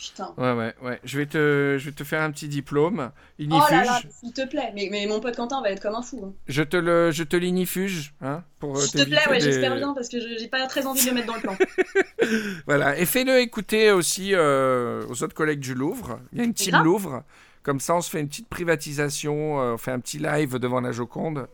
[0.04, 0.34] Putain.
[0.38, 1.00] Ouais, ouais, ouais.
[1.04, 3.12] Je vais te, je vais te faire un petit diplôme.
[3.14, 3.72] Oh Ignifuge.
[3.72, 4.72] là là, s'il te plaît.
[4.76, 6.22] Mais, mais mon pote Quentin va être comme un fou.
[6.26, 6.34] hein.
[6.48, 9.76] Je te le, je te l'ignifuge, hein, pour euh, S'il te plaît, ouais, des- j'espère
[9.76, 11.56] bien parce que je- j'ai pas très envie de le mettre dans le plan.
[12.68, 16.20] Voilà, et fais-le écouter aussi euh, aux autres collègues du Louvre.
[16.32, 16.76] Il y a une team.
[16.84, 17.24] Louvre.
[17.64, 20.82] Comme ça, on se fait une petite privatisation, euh, on fait un petit live devant
[20.82, 21.48] la Joconde.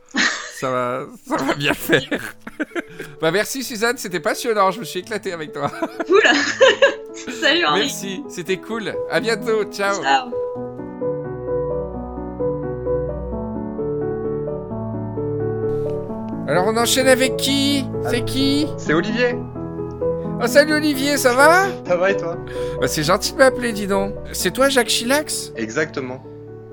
[0.55, 2.35] ça, va, ça va bien faire.
[3.21, 4.71] bah, merci Suzanne, c'était passionnant.
[4.71, 5.71] Je me suis éclaté avec toi.
[6.07, 6.21] Cool.
[7.41, 7.81] Salut Henri.
[7.81, 8.91] Merci, c'était cool.
[9.11, 9.63] À bientôt.
[9.65, 10.01] Ciao.
[10.01, 10.31] Ciao.
[16.47, 17.85] Alors, on enchaîne avec qui?
[18.09, 18.65] C'est qui?
[18.79, 19.35] C'est Olivier
[20.41, 21.67] Oh, salut Olivier, ça va?
[21.85, 22.37] Ça va et toi?
[22.79, 24.13] Bah, C'est gentil de m'appeler, dis donc.
[24.31, 26.23] C'est toi, Jacques Chilax Exactement.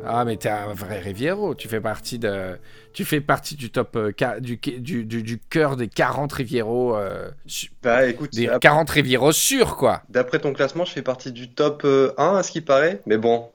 [0.09, 1.57] Ah, mais t'es un vrai Riviero.
[1.57, 2.59] Tu fais partie de,
[2.93, 7.29] tu fais partie du top, euh, du, du, du, du cœur des 40 Riviero, euh,
[7.47, 10.03] su- Bah écoute, des ap- 40 Riviero sûrs, quoi.
[10.09, 13.01] d'après ton classement, je fais partie du top euh, 1 à ce qui paraît.
[13.07, 13.51] Mais bon,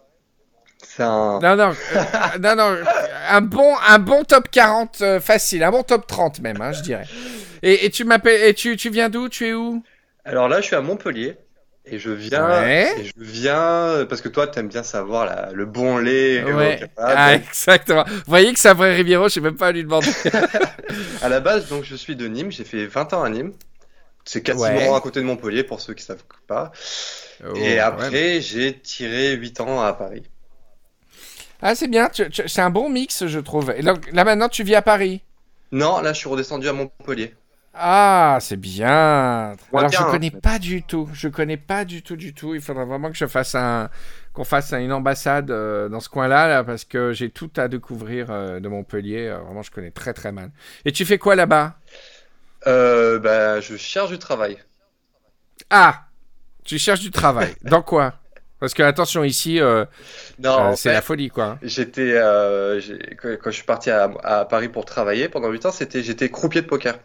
[0.84, 1.40] c'est un...
[1.42, 2.78] Non, non, euh, non, non,
[3.30, 6.82] un bon, un bon top 40 euh, facile, un bon top 30 même, hein, je
[6.82, 7.06] dirais.
[7.64, 9.30] Et, et tu m'appelles, et tu, tu viens d'où?
[9.30, 9.82] Tu es où?
[10.26, 11.38] Alors là, je suis à Montpellier.
[11.84, 12.94] Et je viens, Ouais.
[13.00, 16.40] et je viens, parce que toi, t'aimes bien savoir la- le bon lait.
[16.44, 16.80] euh, Ouais.
[16.96, 18.04] Ah, exactement.
[18.08, 20.08] Vous voyez que c'est un vrai Riviero, je sais même pas à lui demander.
[21.24, 22.52] à la base, donc, je suis de Nîmes.
[22.52, 23.54] J'ai fait 20 ans à Nîmes.
[24.26, 24.94] C'est quasiment Ouais.
[24.96, 26.72] à côté de Montpellier, pour ceux qui savent pas.
[27.44, 30.22] Oh, et après, j'ai tiré 8 ans à Paris.
[31.64, 32.10] Ah, c'est bien.
[32.10, 33.74] tu- tu- c'est un bon mix, je trouve.
[33.76, 35.22] Et donc, là, maintenant, tu vis à Paris?
[35.72, 37.34] Non, là, je suis redescendu à Montpellier.
[37.74, 39.56] Ah, c'est bien.
[39.74, 40.40] Alors, je bien, connais hein.
[40.42, 41.10] pas du tout.
[41.14, 42.54] Je connais pas du tout, du tout.
[42.54, 43.90] Il faudrait vraiment que je fasse un,
[44.34, 48.28] qu'on fasse une ambassade euh, dans ce coin-là, là, parce que j'ai tout à découvrir
[48.30, 49.28] euh, de Montpellier.
[49.28, 50.52] Euh, vraiment, je connais très, très mal.
[50.84, 51.78] Et tu fais quoi là-bas?
[52.66, 54.58] Bah, je cherche du travail.
[55.70, 56.08] Ah,
[56.64, 57.56] tu cherches du travail.
[57.64, 58.16] Dans quoi?
[58.60, 59.86] Parce que attention, ici, euh,
[60.46, 61.58] euh, c'est la folie, quoi.
[61.62, 62.80] j'étais, euh,
[63.22, 66.30] quand quand je suis parti à, à Paris pour travailler pendant 8 ans, c'était, j'étais
[66.30, 67.00] croupier de poker.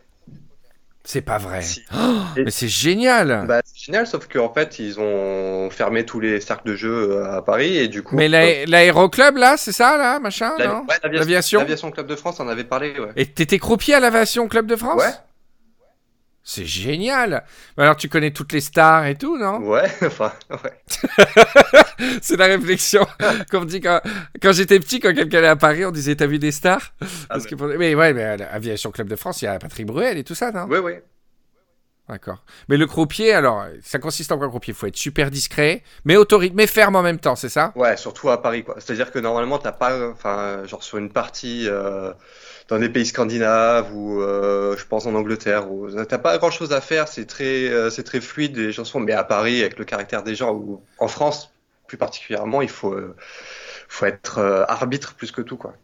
[1.08, 1.62] C'est pas vrai.
[1.62, 1.84] Si.
[1.94, 1.96] Oh,
[2.36, 3.44] mais c'est génial.
[3.46, 7.36] Bah, c'est génial, sauf qu'en fait, ils ont fermé tous les cercles de jeu euh,
[7.36, 8.16] à Paris et du coup.
[8.16, 10.66] mais euh, l'aé- l'aéroclub, là, c'est ça, là, machin, ouais,
[11.12, 13.12] l'aviation, L'aviation Club de France en avait parlé, ouais.
[13.14, 15.00] Et t'étais croupier à l'Aviation Club de France?
[15.00, 15.12] Ouais.
[16.48, 17.42] C'est génial.
[17.76, 19.59] Alors tu connais toutes les stars et tout, non?
[19.59, 20.80] Ouais, enfin, ouais.
[22.22, 23.04] C'est la réflexion
[23.50, 24.00] qu'on me dit quand,
[24.40, 26.92] quand j'étais petit, quand quelqu'un allait à Paris, on disait t'as vu des stars?
[27.28, 29.59] Parce mais- que pour- Mais ouais, mais à l'Aviation Club de France, il y a
[29.59, 30.66] Patrick Bruel et tout ça, non?
[30.66, 31.02] Ouais, ouais.
[32.09, 32.44] D'accord.
[32.68, 35.82] Mais le croupier, alors, ça consiste en quoi le croupier Il faut être super discret,
[36.04, 37.72] mais autorité, mais ferme en même temps, c'est ça?
[37.74, 38.76] Ouais, surtout à Paris, quoi.
[38.78, 42.12] C'est-à-dire que normalement, t'as pas, enfin, genre sur une partie euh,
[42.68, 46.81] dans des pays scandinaves ou, euh, je pense en Angleterre, où t'as pas grand-chose à
[46.81, 47.09] faire.
[47.09, 49.00] C'est très, euh, c'est très fluide les chansons.
[49.00, 51.52] Mais à Paris, avec le caractère des gens, ou en France
[51.87, 53.14] plus particulièrement, il faut, euh,
[53.88, 55.74] faut être arbitre plus que tout, quoi.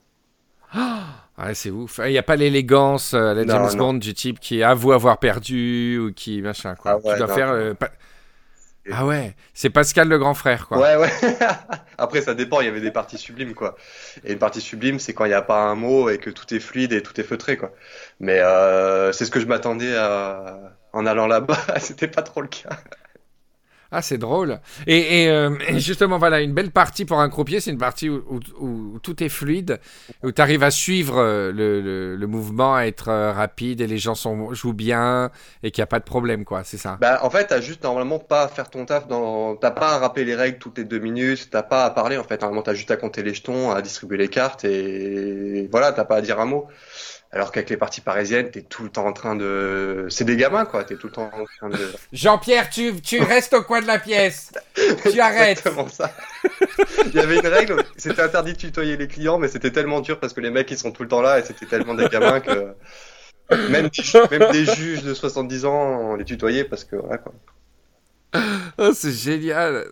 [1.38, 2.01] Ouais, c'est ouf.
[2.05, 3.75] Il n'y a pas l'élégance, euh, la James.
[3.77, 6.92] Bond du type qui avoue avoir perdu ou qui machin quoi.
[6.92, 7.35] Ah ouais, tu dois non.
[7.35, 7.51] faire.
[7.51, 7.90] euh, pa-
[8.90, 10.79] Ah ouais, c'est Pascal le grand frère quoi.
[10.79, 11.11] Ouais, ouais.
[11.99, 12.61] Après, ça dépend.
[12.61, 13.77] Il y avait des parties sublimes, quoi.
[14.25, 16.53] Et une partie sublime, c'est quand il n'y a pas un mot et que tout
[16.53, 17.73] est fluide et tout est feutré, quoi.
[18.18, 20.77] Mais euh, c'est ce que je m'attendais à...
[20.92, 21.59] en allant là-bas.
[21.79, 22.71] C'était pas trop le cas.
[23.94, 24.59] Ah, c'est drôle.
[24.87, 28.09] Et, et, euh, et justement, voilà, une belle partie pour un croupier, c'est une partie
[28.09, 29.81] où, tout est fluide,
[30.22, 33.87] où tu arrives à suivre euh, le, le- le mouvement, à être euh, rapide et
[33.87, 35.31] les gens sont, jouent bien
[35.62, 37.00] et qu'il n'y a pas de problème, quoi, c'est ça?
[37.00, 39.98] Bah, en fait, t'as juste normalement pas à faire ton taf dans, t'as pas à
[39.98, 42.40] rappeler les règles toutes les deux minutes, t'as pas à parler, en fait.
[42.40, 46.16] Normalement, t'as juste à compter les jetons, à distribuer les cartes et voilà, t'as pas
[46.16, 46.68] à dire un mot.
[47.35, 50.66] Alors qu'avec les parties parisiennes, t'es tout le temps en train de, c'est des gamins,
[50.66, 50.85] quoi.
[50.85, 51.79] T'es tout le temps en train de,
[52.12, 54.53] Jean-Pierre, tu, tu restes au coin de la pièce.
[55.11, 55.59] Tu arrêtes.
[55.59, 56.14] Exactement ça.
[57.07, 60.21] Il y avait une règle, c'était interdit de tutoyer les clients, mais c'était tellement dur
[60.21, 62.40] parce que les mecs ils sont tout le temps là et c'était tellement des gamins
[62.40, 62.75] que
[63.71, 67.33] même des, même des juges de 70 ans on les tutoyait parce que voilà quoi.
[68.79, 69.87] Oh, c'est génial.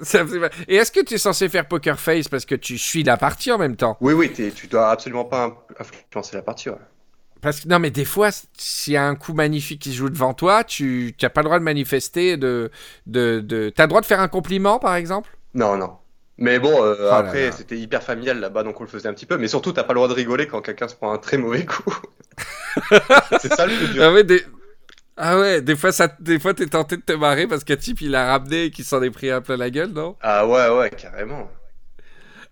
[0.69, 3.53] Et est-ce que tu es censé faire poker face parce que tu suis la partie
[3.53, 3.97] en même temps?
[4.01, 6.71] Oui oui, tu dois absolument pas influencer la partie.
[6.71, 6.77] Ouais.
[7.41, 10.11] Parce que non, mais des fois, s'il y a un coup magnifique qui se joue
[10.11, 12.37] devant toi, tu n'as pas le droit de manifester.
[12.37, 12.71] De,
[13.07, 13.71] de, de...
[13.75, 15.31] T'as le droit de faire un compliment, par exemple?
[15.55, 15.99] Non non.
[16.39, 19.27] Mais bon, euh, Oh après c'était hyper familial là-bas donc on le faisait un petit
[19.27, 19.37] peu.
[19.37, 21.67] Mais surtout t'as pas le droit de rigoler quand quelqu'un se prend un très mauvais
[21.67, 21.95] coup.
[23.37, 24.05] C'est ça le plus dur.
[24.05, 24.45] Ah ouais, des...
[25.17, 26.09] Ah ouais, des fois, ça...
[26.21, 28.85] des fois, t'es tenté de te marrer parce qu'un type, il l'a ramené et qu'il
[28.85, 30.17] s'en est pris un plein la gueule, non?
[30.21, 31.51] Ah ouais ouais carrément.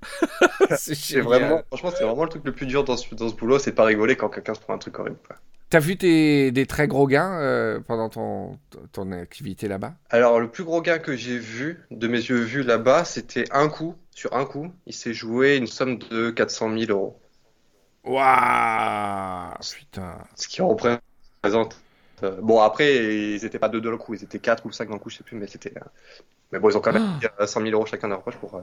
[0.77, 3.59] C'est vraiment, franchement c'est vraiment le truc le plus dur dans ce, dans ce boulot,
[3.59, 5.19] c'est de pas rigoler quand quelqu'un se prend un truc horrible.
[5.27, 5.37] quoi.
[5.71, 6.51] T'as vu tes...
[6.51, 8.59] des très gros gains euh, pendant ton...
[8.93, 9.95] ton activité là-bas?
[10.11, 13.69] Alors, le plus gros gain que j'ai vu, de mes yeux vus là-bas, c'était un
[13.69, 17.21] coup, sur un coup, il s'est joué une somme de 400 000 euros.
[18.05, 20.19] Waouh Putain.
[20.35, 21.03] Ce qui représente.
[22.23, 22.97] euh, bon, après,
[23.35, 25.19] ils étaient pas deux de le coup, ils étaient quatre ou cinq d'un coup, je
[25.19, 25.73] sais plus, mais c'était.
[25.77, 25.81] euh,
[26.53, 28.63] Mais bon, ils ont quand même euh, 100 000 euros chacun dans leur poche pour.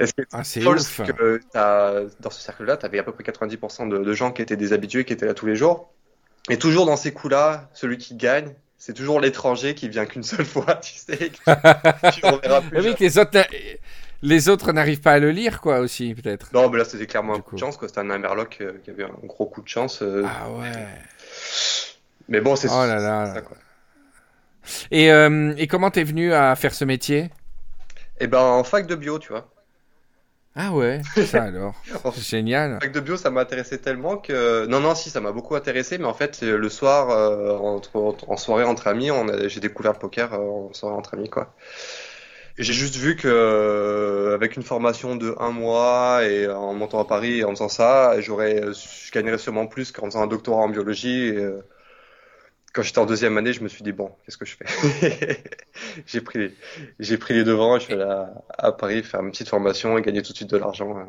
[0.00, 1.00] Et ce qui est Ah, c'est drôle, ouf.
[1.06, 4.32] c'est que t'as- dans ce cercle-là, tu avais à peu près 90% de, de gens
[4.32, 5.92] qui étaient des habitués, qui étaient là tous les jours.
[6.50, 10.46] Et toujours dans ces coups-là, celui qui gagne, c'est toujours l'étranger qui vient qu'une seule
[10.46, 11.16] fois, tu sais.
[11.16, 13.48] que tu, tu reverras plus Ah oui, que les autres, n'a-
[14.22, 16.50] les autres n'arrivent pas à le lire, quoi, aussi, peut-être.
[16.54, 17.56] Non, mais là, c'était clairement Du un coup coup.
[17.56, 17.88] de chance, quoi.
[17.88, 20.02] C'était un Amerloc euh, qui avait un gros coup de chance.
[20.02, 20.24] euh.
[20.26, 20.72] Ah ouais.
[22.28, 23.34] Mais bon, c'est Oh là là.
[23.34, 23.56] ça, quoi.
[24.90, 27.30] Et, euh, et comment t'es venu à faire ce métier?
[28.20, 29.48] Et ben, en fac de bio, tu vois.
[30.58, 31.74] Ah ouais, ça alors.
[32.10, 32.82] C'est génial.
[32.82, 34.66] fac de bio, ça m'a intéressé tellement que.
[34.66, 38.36] Non, non, si, ça m'a beaucoup intéressé, mais en fait, le soir, euh, entre, en
[38.36, 40.38] soirée entre amis, on a- j'ai découvert le poker euh,
[40.70, 41.54] en soirée entre amis, quoi.
[42.58, 47.04] J'ai juste vu que euh, avec une formation de un mois et en montant à
[47.06, 50.68] Paris et en faisant ça, j'aurais, je gagnerais sûrement plus qu'en faisant un doctorat en
[50.68, 51.28] biologie.
[51.28, 51.62] Et, euh,
[52.72, 55.42] quand j'étais en deuxième année, je me suis dit bon, qu'est-ce que je fais?
[56.06, 56.54] J'ai pris,
[56.98, 57.76] j'ai pris les devants.
[57.76, 60.36] et Je suis allé à, à Paris faire une petite formation et gagner tout de
[60.36, 60.96] suite de l'argent.
[60.98, 61.04] euh.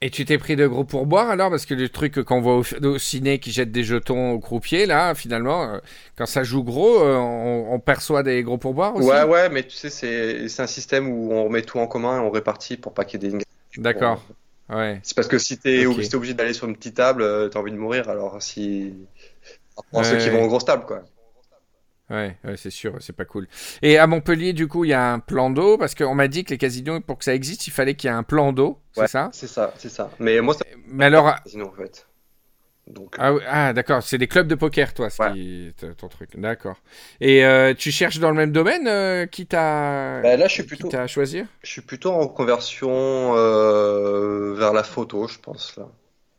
[0.00, 1.48] Et tu t'es pris de gros pourboires alors?
[1.50, 4.84] Parce que le truc qu'on voit au, au ciné qui jette des jetons au croupier,
[4.86, 5.78] là, finalement, euh,
[6.16, 9.08] quand ça joue gros, euh, on, on perçoit des gros pourboires aussi?
[9.08, 12.20] Ouais, ouais, mais tu sais, c'est, un système où on remet tout en commun et
[12.20, 13.44] on répartit pour pas qu'il y ait des
[13.78, 14.22] D'accord.
[14.68, 15.00] Ouais.
[15.02, 15.96] C'est parce que si t'es Ok.
[15.96, 18.08] ob- si t'es obligé d'aller sur une petite table, euh, t'as envie de mourir.
[18.08, 18.94] Alors si.
[20.02, 20.18] Ceux Ouais.
[20.18, 21.02] qui vont en grosse table, quoi.
[22.10, 23.48] Ouais, ouais, c'est sûr, c'est pas cool.
[23.80, 26.44] Et à Montpellier, du coup, il y a un plan d'eau parce qu'on m'a dit
[26.44, 28.78] que les casinos, pour que ça existe, il fallait qu'il y ait un plan d'eau,
[28.92, 29.30] c'est ça?
[29.32, 30.10] C'est ça, c'est ça.
[30.18, 32.06] Mais moi, c'est Mais alors, sinon en fait.
[32.86, 36.38] Donc, ah, oui, ah, d'accord, c'est des clubs de poker, toi, ce qui- ton truc.
[36.38, 36.76] D'accord.
[37.22, 40.62] Et euh, tu cherches dans le même domaine euh, qui t'a Bah, là, je suis
[40.66, 41.46] qui plutôt- à choisir?
[41.62, 45.88] je suis plutôt en conversion euh, vers la photo, je pense là.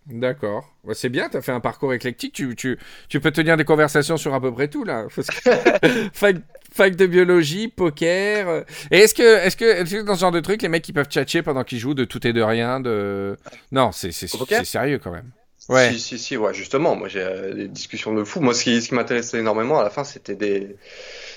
[0.07, 0.71] D'accord.
[0.93, 2.33] C'est bien, tu as fait un parcours éclectique.
[2.33, 2.77] Tu, tu,
[3.09, 5.07] tu peux tenir des conversations sur à peu près tout, là.
[5.15, 6.35] Parce que- fac,
[6.71, 8.47] fac de biologie, poker.
[8.47, 8.61] euh.
[8.91, 10.93] Et est-ce que, est-ce que, est-ce que dans ce genre de truc, les mecs, ils
[10.93, 13.35] peuvent tchatcher pendant qu'ils jouent de tout et de rien de...
[13.71, 15.31] Non, c'est, sérieux quand même.
[15.67, 15.91] Ouais.
[15.93, 18.39] Si, si, si, ouais, justement, moi j'ai euh, des discussions de fou.
[18.39, 20.75] Moi, ce qui, ce qui m'intéressait énormément à la fin, c'était des.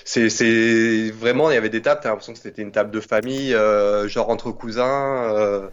[0.05, 2.99] C'est, c'est vraiment, il y avait des tables, t'as l'impression que c'était une table de
[2.99, 5.67] famille, euh, genre entre cousins, euh,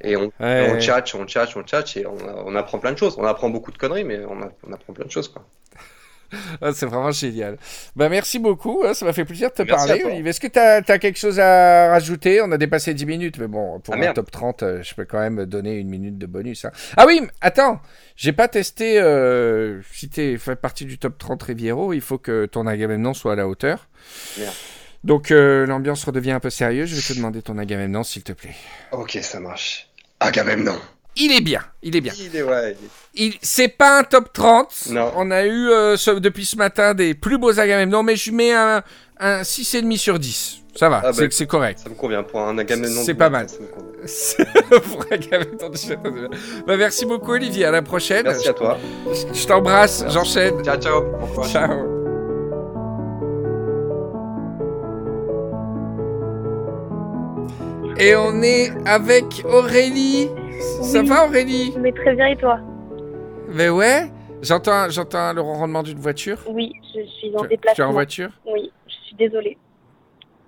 [0.00, 0.70] et on, Ouais.
[0.70, 3.16] on tchatche, on tchatche, on tchatche, et on, on apprend plein de choses.
[3.18, 5.44] On apprend beaucoup de conneries, mais on, a- on apprend plein de choses, quoi.
[6.60, 7.56] Ah, c'est vraiment génial.
[7.94, 8.82] Bah, merci beaucoup.
[8.84, 10.02] hein, ça m'a fait plaisir de te Merci parler.
[10.04, 10.28] Olivier.
[10.30, 12.40] Est-ce que tu as, quelque chose à rajouter?
[12.42, 14.16] On a dépassé 10 minutes, mais bon, pour Ah, un merde.
[14.16, 16.64] top 30, euh, je peux quand même donner une minute de bonus.
[16.64, 16.72] hein.
[16.96, 17.80] Ah oui, attends,
[18.16, 19.00] j'ai pas testé.
[19.00, 23.34] euh, si tu fais partie du top 30 Riviero, il faut que ton Agamemnon soit
[23.34, 23.86] à la hauteur.
[24.36, 24.52] Merde.
[25.04, 26.88] Donc euh, l'ambiance redevient un peu sérieuse.
[26.88, 28.56] Je vais te demander ton Agamemnon, s'il te plaît.
[28.90, 29.85] Ok, ça marche.
[30.20, 30.76] Agamemnon.
[31.18, 32.12] Il est bien, il est bien.
[32.18, 34.88] Il est, ouais, il est- Il, c'est pas un top 30.
[34.90, 35.10] Non.
[35.16, 38.52] On a eu euh, ce- depuis ce matin des plus beaux Agamemnon, mais je mets
[38.52, 38.82] un,
[39.18, 40.58] un 6,5 sur 10.
[40.74, 41.78] Ça va, Ah, c'est, bah, c'est correct.
[41.82, 43.00] Ça me convient pour un Agamemnon.
[43.02, 43.48] C'est pas mal.
[43.48, 43.86] ça me convient.
[44.04, 44.44] C'est
[44.82, 46.28] pour Agamemnon de Château de.
[46.66, 48.24] Bah, merci beaucoup Olivier, à la prochaine.
[48.26, 48.76] Merci à toi.
[49.10, 50.62] Je, je t'embrasse, j'enchaîne.
[50.62, 51.02] Ciao, ciao.
[51.50, 51.95] Ciao.
[57.98, 60.28] Et on est avec Aurélie.
[60.82, 61.74] Ça va Aurélie?
[61.78, 62.60] Mais très bien, et toi?
[63.48, 64.10] Mais ouais.
[64.42, 66.38] J'entends, j'entends le ronronnement d'une voiture.
[66.48, 67.86] Oui, je suis en Tu, tu es déplacement.
[67.86, 68.30] en voiture?
[68.44, 69.56] Oui, je suis désolée.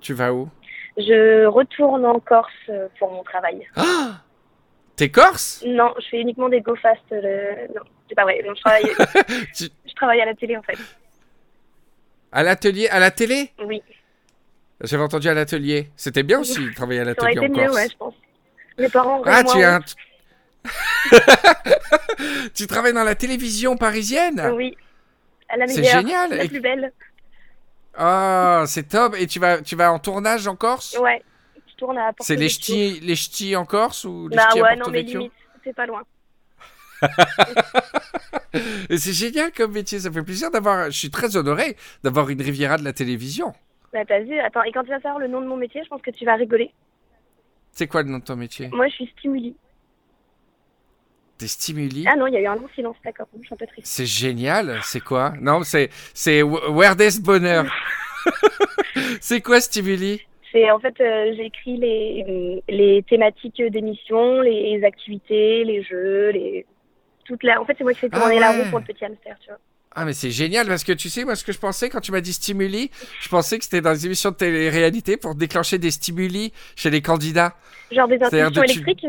[0.00, 0.48] Tu vas où?
[0.98, 3.66] Je retourne en Corse euh, pour mon travail.
[3.76, 4.20] Ah
[4.96, 5.62] T'es corse?
[5.64, 7.00] Non, je fais uniquement des go fast.
[7.12, 8.42] euh, Non, c'est pas vrai.
[8.44, 8.84] Non, je, travaille...
[9.56, 10.76] Tu- je travaille à la télé en fait.
[12.32, 13.52] À l'atelier, à la télé?
[13.64, 13.80] Oui,
[14.82, 15.90] J'avais entendu à l'atelier.
[15.96, 17.74] C'était bien aussi de travailler à l'atelier en mieux, Corse.
[17.74, 18.14] ouais, je pense.
[18.78, 19.80] Mes parents Ah, tu es un...
[22.54, 24.52] tu travailles dans la télévision parisienne?
[24.54, 24.76] Oui,
[25.48, 26.34] à la C'est génial.
[26.36, 26.92] la plus belle.
[27.94, 29.16] Ah, c'est top.
[29.18, 30.96] Et tu vas, tu vas en tournage en Corse?
[31.00, 31.22] Ouais,
[31.68, 34.76] je tourne à C'est les ch'tis, les ch'tis en Corse ou les Bah à ouais,
[34.76, 35.32] non mais limite,
[35.64, 36.02] c'est pas loin.
[38.90, 40.00] Et c'est génial comme métier.
[40.00, 40.86] Ça fait plaisir d'avoir.
[40.90, 43.54] Je suis très honoré d'avoir une Riviera de la télévision.
[43.92, 45.88] Bah t'as vu, attends, et quand tu vas savoir le nom de mon métier, je
[45.88, 46.70] pense que tu vas rigoler.
[47.72, 48.68] C'est quoi le nom de ton métier?
[48.68, 49.56] Moi, je suis stimuli.
[51.38, 52.04] Des stimuli?
[52.08, 53.86] Ah non, il y a eu un long silence, d'accord, je suis un peu triste.
[53.86, 54.80] C'est génial.
[54.82, 55.32] C'est quoi?
[55.40, 57.64] Non, c'est c'est Weirdest Bonheur.
[59.20, 60.20] c'est quoi stimuli?
[60.50, 66.66] C'est en fait, euh, j'écris les, les thématiques d'émissions, les activités, les jeux, les
[67.24, 67.60] toute la.
[67.60, 68.64] En fait, c'est moi qui fais Ah tourner la ouais.
[68.64, 69.58] roue pour le petit hamster, tu vois.
[69.94, 72.12] Ah mais c'est génial parce que tu sais moi ce que je pensais quand tu
[72.12, 75.90] m'as dit stimuli, je pensais que c'était dans les émissions de télé-réalité pour déclencher des
[75.90, 77.54] stimuli chez les candidats.
[77.90, 79.06] Genre des tu- électriques.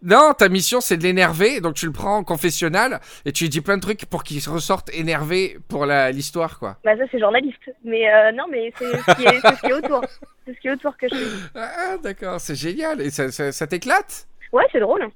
[0.00, 3.48] Non, ta mission c'est de l'énerver, donc tu le prends en confessionnal et tu lui
[3.50, 6.78] dis plein de trucs pour qu'il ressorte énervé pour la- l'histoire quoi.
[6.84, 7.58] Bah ça, c'est journaliste.
[7.84, 10.00] Mais euh, non, mais c'est ce qui est, c'est ce qui est autour.
[10.46, 11.50] C'est ce qui est autour que je fais.
[11.56, 14.28] Ah d'accord, c'est génial et ça, ça, ça t'éclate?
[14.52, 15.08] Ouais, c'est drôle.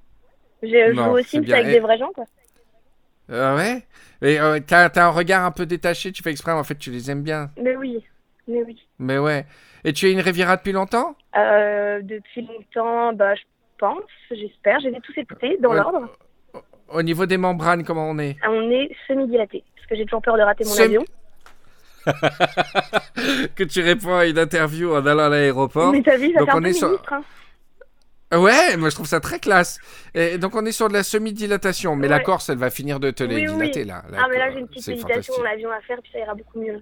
[0.64, 2.24] Je joue aussi avec Et- des vrais gens, quoi.
[3.30, 3.82] Euh, Ouais?
[4.22, 6.90] Et euh, t'as t'as un regard un peu détaché, tu fais exprès, en fait tu
[6.90, 7.50] les aimes bien.
[7.60, 8.04] Mais oui,
[8.46, 8.80] mais oui.
[8.98, 9.46] Mais ouais.
[9.84, 11.16] Et tu es une Riviera depuis longtemps?
[11.36, 13.42] Euh, depuis longtemps, bah je
[13.78, 14.78] pense, j'espère.
[14.80, 15.76] J'ai tous écoutés dans Ouais.
[15.76, 16.08] l'ordre.
[16.88, 18.36] Au niveau des membranes, comment on est?
[18.42, 19.64] Ah, On est semi-dilaté.
[19.74, 21.04] Parce que j'ai toujours peur de rater mon Semi- avion.
[23.54, 25.92] Que tu réponds à une interview en allant à l'aéroport.
[25.92, 27.12] Mais t'as vu, ça Donc fait un on peu est sur- ministre.
[27.12, 27.22] Hein.
[28.32, 29.78] Ouais, moi je trouve ça très classe.
[30.14, 32.20] Et donc on est sur de la semi-dilatation, mais la.
[32.20, 33.54] Corse, elle va finir de te les oui.
[33.54, 34.02] dilater là.
[34.16, 35.34] Ah, mais là, j'ai une petite fantastique.
[35.42, 36.80] l'avion à faire, puis ça ira beaucoup mieux.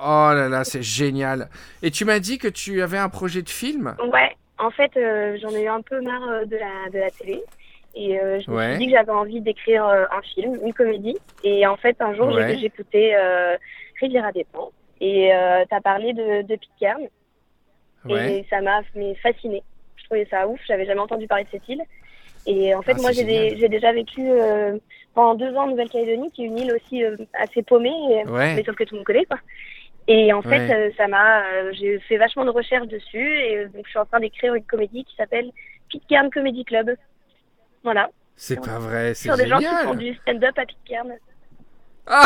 [0.00, 1.48] Oh là là, c'est génial.
[1.82, 3.96] Et tu m'as dit que tu avais un projet de film?
[4.12, 7.10] Ouais, en fait, euh, j'en ai eu un peu marre euh, de la, de la
[7.10, 7.42] télé.
[7.94, 8.68] Et euh, je me Ouais.
[8.76, 11.16] suis dit que j'avais envie d'écrire euh, un film, une comédie.
[11.42, 12.54] Et en fait, un jour, Ouais.
[12.94, 13.56] euh,
[14.00, 14.70] Riviera des Pans.
[15.00, 17.00] Et euh, t'as parlé de, de Pitcairn.
[18.04, 18.40] Ouais.
[18.40, 18.80] Et ça m'a
[19.22, 19.62] fascinée.
[20.10, 20.58] Je trouvais ça ouf.
[20.66, 21.82] J'avais jamais entendu parler de cette île.
[22.46, 23.70] Et en fait, Ah, moi, j'ai génial.
[23.70, 24.78] déjà vécu euh,
[25.14, 27.92] pendant deux ans en Nouvelle-Calédonie, qui est une île aussi euh, assez paumée,
[28.26, 28.54] Ouais.
[28.54, 29.38] mais sauf que tout le monde connaît, quoi.
[30.06, 30.72] Et en fait, Ouais.
[30.72, 31.42] euh, ça m'a,
[31.72, 35.04] j'ai fait vachement de recherches dessus, et donc je suis en train d'écrire une comédie
[35.04, 35.50] qui s'appelle
[35.90, 36.96] Pitcairn Comedy Club.
[37.84, 38.08] Voilà.
[38.34, 39.96] C'est pas vrai, c'est Sur des gens qui font génial.
[39.98, 41.12] du stand-up à Pitcairn.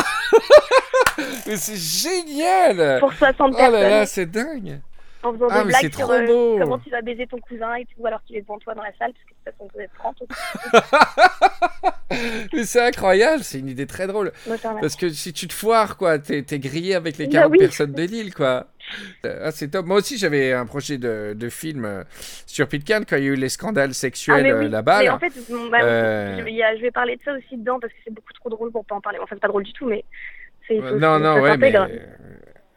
[1.47, 3.01] Mais c'est génial.
[3.01, 3.91] Pour 60 Oh là personnes.
[3.91, 4.81] là, c'est dingue.
[5.23, 6.59] En faisant Ah, des blagues sur euh, beau.
[6.61, 8.93] comment tu vas baiser ton cousin et tout, alors qu'il est devant toi dans la
[8.99, 10.23] salle, parce que de toute façon, vous êtes 30.
[12.53, 14.33] Mais c'est incroyable, c'est une idée très drôle.
[14.47, 17.53] Moi, Parce que si tu te foires, quoi, t'es t'es grillé avec les Bah 40
[17.53, 17.59] oui.
[17.59, 18.67] personnes de l'île, quoi.
[19.25, 19.87] Euh, Ah, c'est top.
[19.87, 22.05] Moi aussi, j'avais un projet de, de film euh,
[22.47, 24.69] sur Pitcairn quand il y a eu les scandales sexuels Ah, mais euh, oui.
[24.69, 25.03] là-bas.
[25.05, 25.15] Là.
[25.15, 26.37] en fait, bon, bah, Euh.
[26.77, 28.97] je, vais parler de ça aussi dedans parce que c'est beaucoup trop drôle pour pas
[28.97, 29.19] en parler.
[29.23, 30.05] Enfin, c'est pas drôle du tout, mais
[30.69, 30.75] c'est.
[30.79, 31.73] non, non, ouais, mais.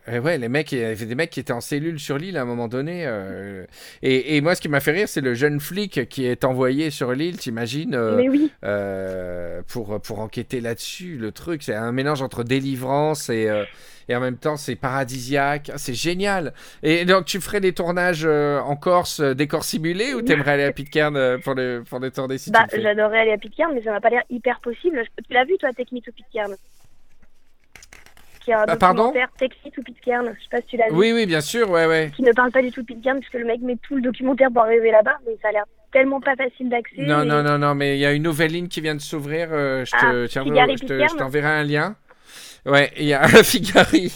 [0.05, 0.25] S'intègre.
[0.25, 2.37] euh, ouais, les mecs, il y avait des mecs qui étaient en cellule sur l'île
[2.37, 3.05] à un moment donné.
[3.05, 3.65] euh,
[4.01, 6.89] et, et moi, ce qui m'a fait rire, c'est le jeune flic qui est envoyé
[6.89, 11.17] sur l'île, t'imagines, euh, Mais oui, euh, pour, pour enquêter là-dessus.
[11.17, 13.49] Le truc, c'est un mélange entre délivrance et,
[14.07, 15.71] et en même temps, c'est paradisiaque.
[15.73, 16.53] Ah, c'est génial.
[16.83, 21.39] Et donc, tu ferais des tournages en Corse, décors simulés, ou t'aimerais aller à Pitcairn
[21.41, 24.09] pour, le, pour les tourner si bah, j'adorerais aller à Pitcairn, mais ça m'a pas
[24.09, 25.03] l'air hyper possible.
[25.27, 26.55] Tu l'as vu, toi, Me to Pitcairn?
[28.45, 29.29] Qui est un Ah, pardon documentaire
[29.75, 30.25] to Pitcairn.
[30.38, 30.95] Je sais pas si tu l'as vu.
[30.95, 32.12] Oui, oui, bien sûr, ouais, ouais.
[32.15, 34.49] Qui ne parle pas du tout de Pitcairn, puisque le mec met tout le documentaire
[34.53, 37.01] pour arriver là-bas, mais ça a l'air tellement pas facile d'accès.
[37.01, 39.01] Non, et- non, non, non, mais il y a une nouvelle ligne qui vient de
[39.01, 39.47] s'ouvrir.
[39.51, 41.95] euh, je Ah, te- t'enverrai un lien.
[42.65, 44.12] Ouais, il y a un Figari.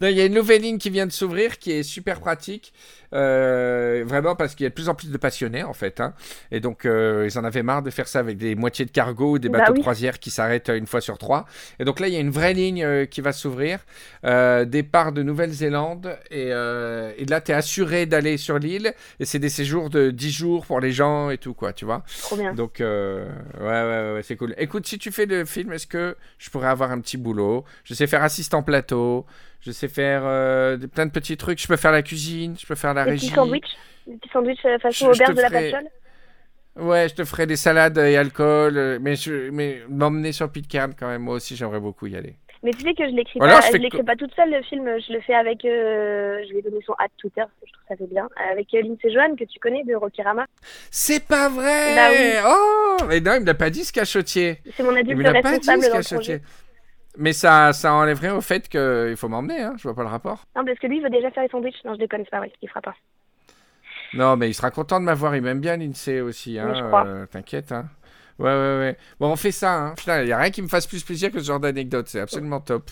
[0.00, 2.72] Non, il y a une nouvelle ligne qui vient de s'ouvrir qui est super pratique.
[3.14, 6.00] euh, vraiment parce qu'il y a de plus en plus de passionnés en fait.
[6.00, 6.14] hein.
[6.50, 9.32] Et donc euh, ils en avaient marre de faire ça avec des moitiés de cargo
[9.32, 9.78] ou des Bah bateaux oui.
[9.78, 11.44] de croisière qui s'arrêtent euh, une fois sur trois.
[11.78, 13.80] Et donc là il y a une vraie ligne euh, qui va s'ouvrir.
[14.22, 16.16] Départ de Nouvelle-Zélande.
[16.30, 18.94] Et, et là tu es assuré d'aller sur l'île.
[19.20, 22.02] Et c'est des séjours de 10 jours pour les gens et tout quoi, tu vois.
[22.20, 22.54] Trop bien.
[22.54, 23.24] Donc, ouais,
[23.60, 24.54] ouais, ouais, c'est cool.
[24.58, 27.61] Écoute, si tu fais le film, est-ce que je pourrais avoir un petit boulot?
[27.84, 29.26] Je sais faire assistant plateau,
[29.60, 31.60] je sais faire euh, plein de petits trucs.
[31.60, 33.26] Je peux faire la cuisine, je peux faire la Des régie.
[33.26, 35.88] petits sandwichs Des petits sandwichs euh, façon auberge de la Patchole
[36.76, 38.78] Ouais, je te ferai des salades et alcool.
[38.78, 42.36] euh, Mais, je, mais m'emmener sur Pitcairn quand même, moi aussi, j'aimerais beaucoup y aller.
[42.64, 44.50] Mais tu sais que je l'écris Ou alors, pas, je je, l'écris pas toute seule
[44.52, 47.82] le film, je le fais avec, euh, je vais donner son ad Twitter, je trouve
[47.88, 50.46] ça fait bien, avec Lindsay Joanne que tu connais de Rokirama.
[50.88, 52.32] C'est pas vrai Bah oui.
[52.46, 54.58] Oh Mais non, il me l'a pas dit ce cachotier.
[54.76, 56.40] C'est mon Il adulte me l'a pas dit ce cachotier.
[57.18, 59.74] Mais ça, ça enlèverait au fait qu'il faut m'emmener, hein.
[59.76, 60.44] je vois pas le rapport.
[60.56, 61.84] Non, parce que lui il veut déjà faire les sandwichs.
[61.84, 62.94] Non, je déconne, c'est pas vrai, il fera pas.
[64.14, 65.34] Non, mais il sera content de m'avoir.
[65.36, 66.58] Il m'aime bien l'INSEE aussi.
[66.58, 66.72] Hein.
[67.06, 67.72] Euh, T'inquiète.
[67.72, 67.86] Hein.
[68.38, 68.96] Ouais, ouais, ouais.
[69.20, 69.74] Bon, on fait ça.
[69.74, 69.94] Hein.
[69.96, 72.08] Putain, il n'y a rien qui me fasse plus plaisir que ce genre d'anecdote.
[72.08, 72.90] C'est absolument top.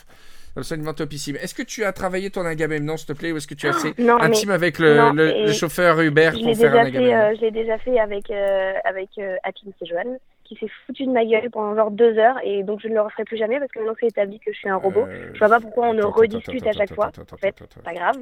[0.56, 1.36] Absolument topissime.
[1.36, 3.70] Est-ce que tu as travaillé ton Agamemnon, s'il te plaît, ou est-ce que tu es
[3.70, 6.56] assez Non, mais intime avec le, non, le- et le chauffeur Uber je l'ai pour
[6.56, 9.66] faire un déjà fait, Agamemnon euh, je l'ai déjà fait avec euh, avec euh, Happy
[9.66, 10.18] Lindsay Joanne,
[10.50, 13.02] qui s'est foutu de ma gueule pendant genre deux heures, et donc je ne le
[13.02, 15.38] referai plus jamais parce que maintenant c'est établi que je suis un robot, Euh, je
[15.38, 17.12] vois pas pourquoi on ne rediscute à chaque fois.
[17.32, 18.16] En fait, pas grave.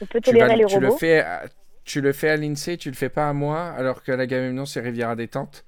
[0.00, 0.98] On peut tolérer les tu le robots.
[1.84, 4.80] tu le fais à l'INSEE, tu le fais pas à moi, alors que l'Agamemnon, c'est
[4.80, 5.64] Riviera détente.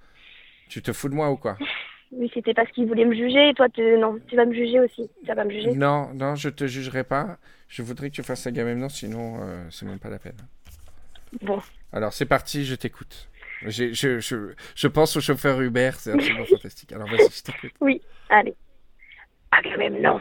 [0.70, 1.58] Tu te fous de moi ou quoi?
[2.16, 3.82] Oui, c'était parce qu'il voulait me juger, et toi, tu...
[3.98, 5.10] non, tu vas me juger aussi.
[5.22, 5.74] Tu vas pas me juger.
[5.74, 7.38] Non, non, je te jugerai pas.
[7.66, 10.36] Je voudrais que tu fasses Agamemnon, sinon euh, c'est même pas la peine.
[11.42, 11.58] Bon,
[11.92, 13.28] Alors c'est parti, je t'écoute.
[13.62, 14.20] Je, je,
[14.74, 16.92] je pense au chauffeur Uber, c'est absolument fantastique.
[16.92, 18.02] Alors vas-y, je t'écoute.
[18.28, 18.54] allez.
[19.50, 20.20] Agamemnon.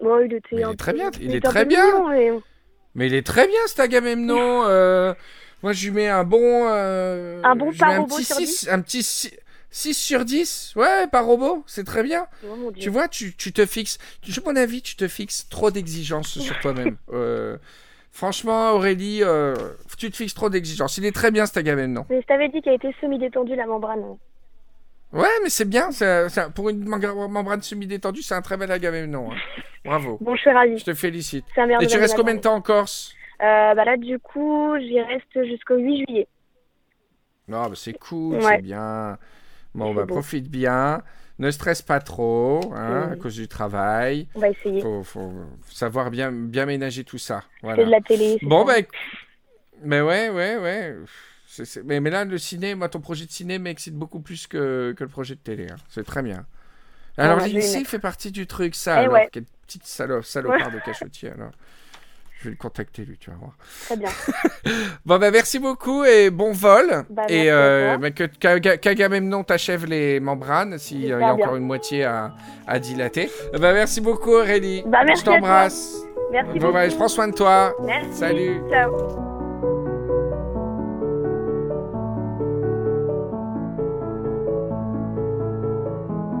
[0.00, 1.84] Bon, il était il est très bien, il est très bien.
[2.94, 4.64] mais- il est très bien cet Agamemnon.
[4.66, 5.14] euh,
[5.62, 6.68] moi je lui mets un bon.
[6.68, 10.72] euh, Un bon par un robot petit sur 6, un petit 6, sur 10.
[10.76, 12.26] Ouais, par robot, c'est très bien.
[12.46, 12.72] Oh.
[12.78, 13.98] Tu vois, tu, tu te fixes.
[14.26, 16.96] Je mon avis, tu te fixes trop d'exigences sur toi-même.
[17.12, 17.56] Euh,
[18.12, 19.54] franchement, Aurélie, euh,
[19.98, 20.96] tu te fixes trop d'exigences.
[20.98, 22.06] Il est très bien cet Agamemnon.
[22.10, 24.16] Mais je t'avais dit qu'elle était semi-détendue, la membrane.
[25.12, 25.90] Ouais, mais c'est bien.
[25.90, 29.32] c'est- c'est- pour une membrane semi-détendue, c'est un très bel Agamemnon.
[29.32, 29.36] hein.
[29.84, 30.16] Bravo.
[30.20, 30.78] Bon, je suis ravie.
[30.78, 31.44] Je te félicite.
[31.54, 33.14] C'est un Et tu restes combien de temps en Corse?
[33.40, 36.28] Euh, bah là, du coup, j'y reste jusqu'au 8 juillet.
[37.48, 38.56] Non, bah c'est cool, Ouais.
[38.56, 39.18] c'est bien.
[39.74, 40.14] Bon, bah beau.
[40.14, 41.02] profite bien.
[41.42, 43.12] Ne stresse pas trop, hein, Oui.
[43.14, 44.28] à cause du travail.
[44.36, 44.80] On va essayer.
[44.80, 45.32] Faut, faut
[45.68, 47.42] savoir bien, bien ménager tout ça.
[47.56, 47.84] C'est Voilà.
[47.84, 48.36] de la télé.
[48.40, 48.80] c'est Bon, ça.
[48.80, 48.86] bah,
[49.82, 50.96] mais ouais, ouais, ouais.
[51.48, 54.46] C'est- c'est- Mais, mais là, le ciné, moi, ton projet de ciné m'excite beaucoup plus
[54.46, 55.66] que, que le projet de télé.
[55.68, 55.76] hein.
[55.88, 56.46] C'est très bien.
[57.16, 59.14] Alors, vais l'INSEE fait partie du truc, ça, Eh alors.
[59.14, 59.28] ouais.
[59.32, 61.50] Quelle petite salo- salopard de cachotier, alors.
[62.42, 63.52] Je vais le contacter, lui, tu vas voir.
[63.84, 64.08] Très bien.
[65.06, 67.04] Bon, bah, merci beaucoup et bon vol.
[67.08, 68.24] Bah, et euh, bah, que
[68.76, 72.34] qu'Agamemnon t'achève les membranes s'il y a encore une moitié à,
[72.66, 73.30] à dilater.
[73.52, 74.82] Bah, merci beaucoup, Aurélie.
[74.86, 76.02] Bah, merci Je t'embrasse.
[76.32, 77.74] Merci Bon, bah, je prends soin de toi.
[77.84, 78.12] Merci.
[78.12, 78.60] Salut.
[78.68, 78.90] Ciao.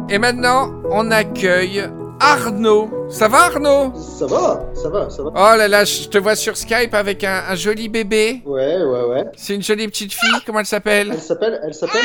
[0.08, 1.84] Et maintenant, on accueille
[2.22, 2.88] Arnaud.
[3.10, 3.92] Ça va Arnaud?
[3.96, 5.30] Ça va, ça va, ça va.
[5.34, 8.42] Oh là là, je te vois sur Skype avec un, un joli bébé.
[8.46, 9.24] Ouais, ouais, ouais.
[9.36, 11.10] C'est une jolie petite fille, comment elle s'appelle?
[11.12, 12.00] Elle s'appelle, elle s'appelle,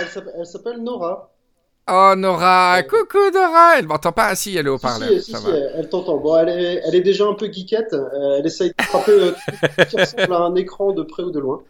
[0.00, 1.28] elle s'appelle, elle s'appelle Nora.
[1.90, 5.08] Oh Nora, coucou Nora Elle m'entend pas assis, elle est au Si, parleur.
[5.08, 5.52] si, si, ça si, va.
[5.74, 6.18] elle, t'entend.
[6.18, 7.92] Bon, elle est, elle est déjà un peu geekette.
[7.92, 11.32] euh, elle essaye de frapper euh, tout qui ressemble à un écran de près ou
[11.32, 11.60] de loin.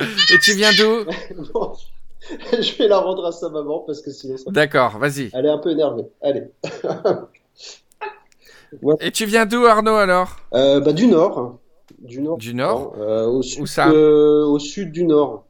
[0.00, 1.04] Et tu viens d'où?
[1.52, 1.72] Bon,
[2.52, 4.50] je vais la rendre à sa maman parce que sinon ça...
[4.50, 5.30] D'accord, vas-y.
[5.32, 6.04] Elle est un peu énervée.
[6.22, 6.44] Allez.
[9.00, 10.36] Et tu viens d'où Arnaud alors?
[10.54, 11.58] Euh, bah, du nord.
[11.98, 12.38] Du nord.
[12.38, 12.94] Du nord?
[12.98, 13.88] Euh, au, sud, Où ça?
[13.88, 15.46] euh, au sud du nord.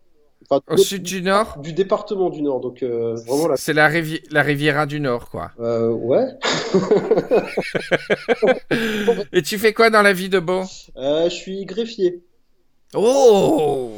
[0.51, 1.59] Enfin, Au sud du nord?
[1.59, 2.61] Du département du nord.
[2.61, 3.55] Donc, euh, vraiment.
[3.57, 5.51] C'est la, rivi- la Riviera du Nord, quoi.
[5.61, 6.25] Euh, ouais.
[9.33, 10.63] Et tu fais quoi dans la vie de beau?
[10.97, 12.23] Je suis greffier.
[12.95, 13.93] Oh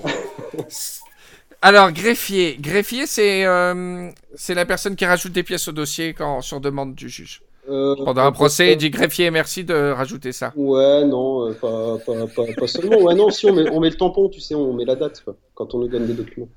[1.62, 2.56] Alors, greffier.
[2.58, 6.94] Greffier, c'est euh, c'est la personne qui rajoute des pièces au dossier quand, sur demande
[6.94, 7.42] du juge.
[7.68, 10.52] Euh, Pendant un procès, il dit greffier, merci de rajouter ça.
[10.56, 12.96] Ouais, non, euh, pas, pas, pas, pas seulement.
[13.02, 15.22] Ouais, non, si on met, on met le tampon, tu sais, on met la date
[15.22, 16.48] quoi, quand on nous donne des documents.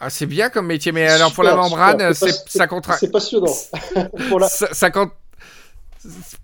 [0.00, 2.98] Ah, c'est bien comme métier, mais alors pour la membrane, c'est ça contracte.
[3.00, 3.52] C'est passionnant.
[4.28, 5.10] Pour la, Ça, ça con-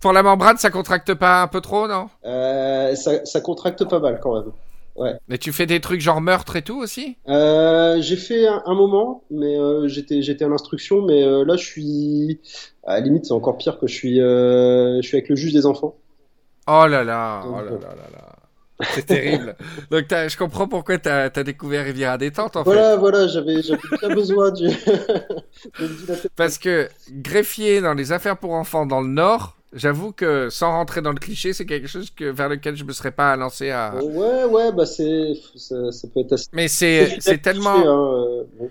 [0.01, 2.09] Pour la membrane, ça contracte pas un peu trop, non?
[2.23, 4.53] Ça, ça contracte pas mal quand même.
[5.29, 7.17] Mais tu fais des trucs genre meurtre et tout aussi?
[7.29, 11.57] Euh, j'ai fait un, un moment, mais euh, j'étais j'étais à l'instruction, mais euh, là
[11.57, 12.41] je suis
[12.85, 15.67] à la limite c'est encore pire que je suis je suis avec le juge des
[15.67, 15.97] enfants.
[16.69, 17.79] Oh là là, Donc, oh là bon.
[17.81, 18.37] là là là.
[18.95, 19.57] C'est terrible.
[19.91, 22.71] Donc je comprends pourquoi t'as as découvert Riviera détente en fait.
[22.71, 24.69] Voilà, voilà, j'avais j'avais bien besoin du.
[26.37, 31.03] Parce que greffier dans les affaires pour enfants dans le Nord, j'avoue que sans rentrer
[31.03, 33.95] dans le cliché, c'est quelque chose que, vers lequel je me serais pas lancé à.
[34.03, 36.49] Ouais, ouais, bah c'est ça, ça peut être assez.
[36.53, 38.69] Mais c'est c'est tellement hein, euh.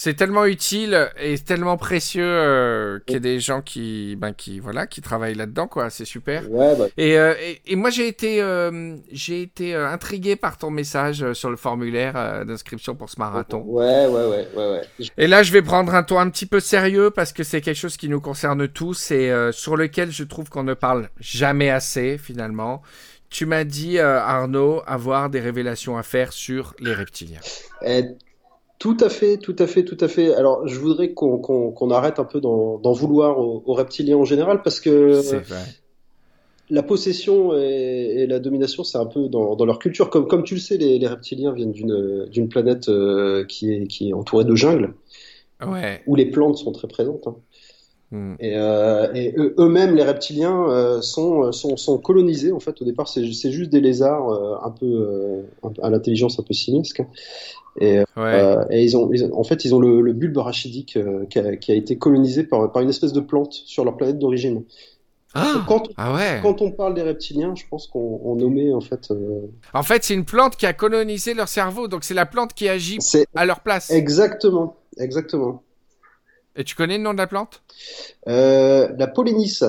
[0.00, 4.60] C'est tellement utile et tellement précieux euh, qu'il y ait des gens qui ben qui
[4.60, 5.90] voilà qui travaillent là-dedans quoi.
[5.90, 6.48] C'est super.
[6.48, 10.56] Ouais, bah, Et, euh, et, et moi j'ai été euh, j'ai été euh, intrigué par
[10.56, 13.62] ton message euh, sur le formulaire euh, d'inscription pour ce marathon.
[13.66, 14.82] ouais, ouais, ouais, ouais, ouais.
[15.00, 17.60] Je- Et là, je vais prendre un ton un petit peu sérieux parce que c'est
[17.60, 21.08] quelque chose qui nous concerne tous et euh, sur lequel je trouve qu'on ne parle
[21.18, 22.82] jamais assez finalement.
[23.30, 27.40] Tu m'as dit, euh, Arnaud, avoir des révélations à faire sur les reptiliens.
[28.78, 30.34] Tout à fait, tout à fait, tout à fait.
[30.34, 34.24] Alors, je voudrais qu'on qu'on qu'on arrête un peu d'en vouloir aux, aux reptiliens en
[34.24, 35.62] général parce que vrai.
[36.70, 40.10] la possession et, et la domination, c'est un peu dans, dans leur culture.
[40.10, 44.10] Comme, comme tu le sais, les, les reptiliens viennent d'une planète euh, qui, est, qui
[44.10, 44.94] est entourée de jungle,
[45.66, 46.02] Ouais.
[46.06, 47.26] où les plantes sont très présentes.
[47.26, 47.34] hein.
[48.10, 48.34] Hmm.
[48.40, 52.52] Et, euh, et eux-mêmes, les reptiliens, euh, sont, sont, sont colonisés.
[52.52, 54.30] En fait, au départ, c'est juste des lézards
[54.64, 55.42] un peu
[55.82, 57.02] à l'intelligence un peu simiesque.
[57.80, 58.04] Et, Ouais.
[58.34, 61.26] euh, et ils ont, ils ont- en fait, ils ont le, le bulbe rachidique euh,
[61.26, 64.18] qui, a, qui a été colonisé par, par une espèce de plante sur leur planète
[64.18, 64.64] d'origine.
[65.34, 66.40] Ah, Quand, ah ouais.
[66.42, 69.10] quand on parle des reptiliens, je pense qu'on on nommait en fait.
[69.10, 69.42] euh,
[69.74, 72.68] En fait, c'est une plante qui a colonisé leur cerveau, donc c'est la plante qui
[72.68, 72.98] agit
[73.34, 73.90] à leur place.
[73.90, 75.62] exactement, exactement.
[76.56, 77.62] Et tu connais le nom de la plante?
[78.26, 79.64] La pollinice.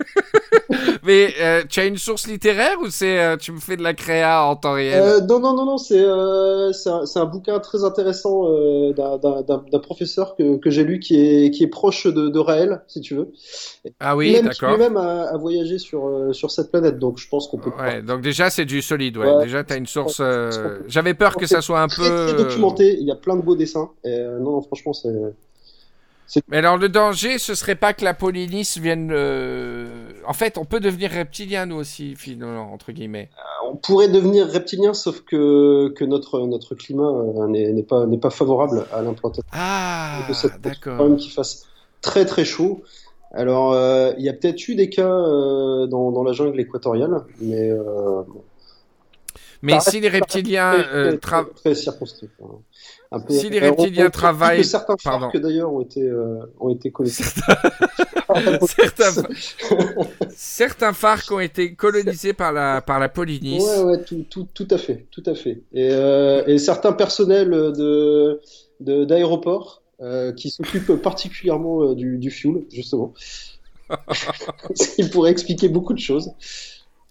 [1.04, 3.94] Mais euh, tu as une source littéraire ou c'est euh, tu me fais de la
[3.94, 5.02] créa en temps réel?
[5.02, 6.70] Euh, non, non, non, non, c'est un,
[7.14, 8.44] un bouquin très intéressant
[8.92, 13.00] d'un- professeur que, que j'ai lu qui est, qui est proche de, de Raël, si
[13.00, 13.32] tu veux.
[14.00, 14.70] Ah oui, qui d'accord.
[14.70, 18.20] lui-même a, a voyagé sur, sur cette planète, donc je pense qu'on peut Ouais, donc
[18.20, 19.30] déjà c'est du solide, ouais.
[19.30, 19.44] Ouais.
[19.44, 20.22] Déjà t'as une source.
[20.88, 22.26] J'avais peur que ça soit un très, peu.
[22.28, 22.96] très documenté.
[22.98, 23.90] Il y a plein de beaux dessins.
[24.04, 25.08] Et, non, non, franchement, c'est.
[26.48, 29.10] Mais alors le danger, ce serait pas que la Polynice vienne.
[29.12, 33.28] euh, En fait, on peut devenir reptilien nous aussi, finalement, entre guillemets.
[33.66, 38.30] On pourrait devenir reptilien, sauf que, que notre, notre climat euh, n'est pas, n'est pas
[38.30, 41.66] favorable à l'implantation Ah, de cette même qu'il fasse
[42.00, 42.82] très très chaud.
[43.34, 47.24] Alors, euh, il y a peut-être eu des cas euh, dans, dans la jungle équatoriale,
[47.40, 48.42] mais euh, bon,
[49.62, 52.28] Mais si les reptiliens très, euh, très, très, très circonscrit.
[52.42, 53.22] hein.
[53.28, 55.30] Si les euh, travaillent- que certains Pardon.
[55.30, 57.24] que d'ailleurs ont été euh, ont été connectés.
[58.66, 59.22] certains...
[60.34, 63.62] certains phares qui ont été colonisés par la par la Polynice.
[63.62, 65.60] Ouais, ouais, tout, tout, tout à fait, tout à fait.
[65.74, 68.40] Et, euh, et certains personnels de
[68.80, 73.12] d'aéroports euh, qui s'occupent particulièrement euh, du, du fuel, justement.
[74.74, 76.30] Ce qui pourrait expliquer beaucoup de choses.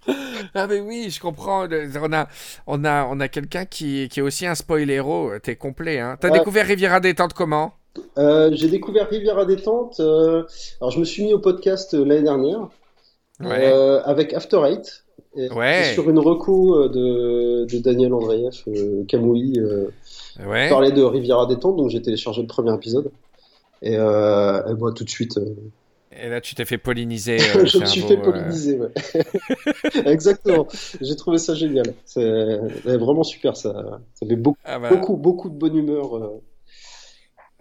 [0.56, 1.68] Ah mais oui, je comprends.
[1.68, 2.28] On a,
[2.68, 5.32] on a, on a quelqu'un qui, qui est aussi un spoilero.
[5.42, 6.18] T'es complet, hein.
[6.20, 6.40] T'as Ouais.
[6.40, 7.74] découvert Riviera détente comment?
[8.18, 10.00] Euh, j'ai découvert Riviera détente.
[10.00, 10.44] euh,
[10.80, 12.68] alors, je me suis mis au podcast euh, l'année dernière
[13.40, 13.72] Ouais.
[13.72, 15.04] euh, avec After Eight.
[15.38, 15.82] Et, Ouais.
[15.92, 19.88] et sur une reco euh, de, de Daniel Andreev, euh, Camouille, euh,
[20.46, 20.68] Ouais.
[20.70, 23.12] parlait de Riviera détente, donc j'ai téléchargé le premier épisode.
[23.82, 25.56] Et, euh, et moi, tout de suite, euh,
[26.14, 27.38] Et là, tu t'es fait polliniser.
[27.56, 28.22] euh, je me suis fait euh.
[28.22, 28.90] polliniser, ouais.
[30.06, 30.68] Exactement.
[31.00, 31.94] J'ai trouvé ça génial.
[32.06, 32.58] C'est
[32.98, 33.56] vraiment super.
[33.56, 33.74] Ça,
[34.14, 36.18] ça fait beaucoup, Ah bah, beaucoup, beaucoup de bonne humeur.
[36.18, 36.42] euh.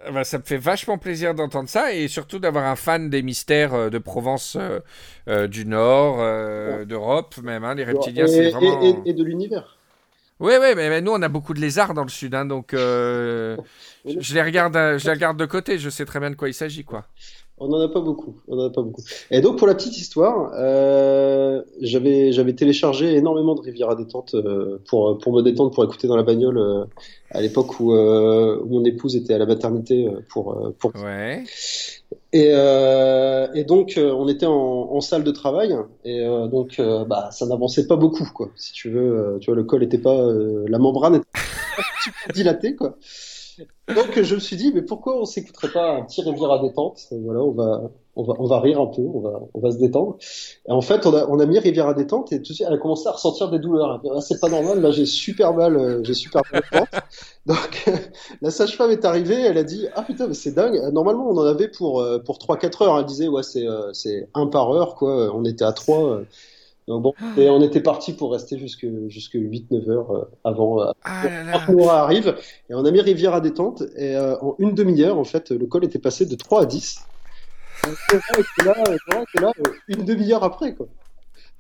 [0.05, 3.23] ah bah, ça me fait vachement plaisir d'entendre ça et surtout d'avoir un fan des
[3.23, 4.57] mystères de Provence
[5.29, 7.65] euh, du Nord, euh, d'Europe même.
[7.65, 8.83] hein, les reptiliens, c'est vraiment.
[8.83, 9.77] et- et de l'univers.
[10.41, 12.73] Oui, oui, mais, mais nous, on a beaucoup de lézards dans le sud, hein, donc
[12.73, 13.59] euh,
[14.07, 15.79] je, les regarde, je les regarde de côté.
[15.79, 17.05] Je sais très bien de quoi il s'agit, quoi.
[17.63, 18.35] On n'en a pas beaucoup.
[18.49, 19.03] On en a pas beaucoup.
[19.31, 24.79] Et donc pour la petite histoire, euh, j'avais j'avais téléchargé énormément de Riviera détente euh,
[24.89, 26.85] pour pour me détendre, pour écouter dans la bagnole euh,
[27.33, 30.93] à l'époque où, euh, où mon épouse était à la maternité euh, pour euh, pour
[30.97, 31.45] Ouais.
[32.33, 34.53] et euh, et donc on était en,
[34.93, 38.49] en salle de travail et euh, donc bah ça n'avançait pas beaucoup quoi.
[38.57, 41.27] Si tu veux, tu vois le col était pas euh, la membrane était
[42.27, 42.97] pas dilatée quoi.
[43.89, 47.01] Donc je me suis dit mais pourquoi on s'écouterait pas un petit Riviera détente?
[47.11, 49.79] Voilà, on va on va on va rire un peu, on va on va se
[49.79, 50.17] détendre.
[50.69, 52.75] Et en fait on a on a mis Riviera détente et tout de suite elle
[52.75, 54.01] a commencé à ressentir des douleurs.
[54.01, 56.63] Dit, Ah, c'est pas normal, là j'ai super mal, euh, j'ai super mal.
[57.47, 57.91] Donc
[58.43, 60.81] la sage-femme est arrivée, elle a dit ah putain mais c'est dingue.
[60.93, 62.99] Normalement on en avait pour euh, pour 3-4 heures.
[62.99, 65.35] Elle disait ouais c'est euh, c'est un par heure quoi.
[65.35, 66.21] On était à 3
[66.91, 70.91] donc bon, et on était parti pour rester jusque jusque 8-9 heures euh, avant euh,
[71.05, 71.23] Ah
[71.53, 72.37] avant arrive.
[72.69, 75.67] Et on a mis Rivière à détente et euh, en une demi-heure en fait le
[75.67, 76.99] col était passé de 3 à 10.
[77.85, 79.53] Donc, était là, était là
[79.87, 80.87] une demi-heure après quoi.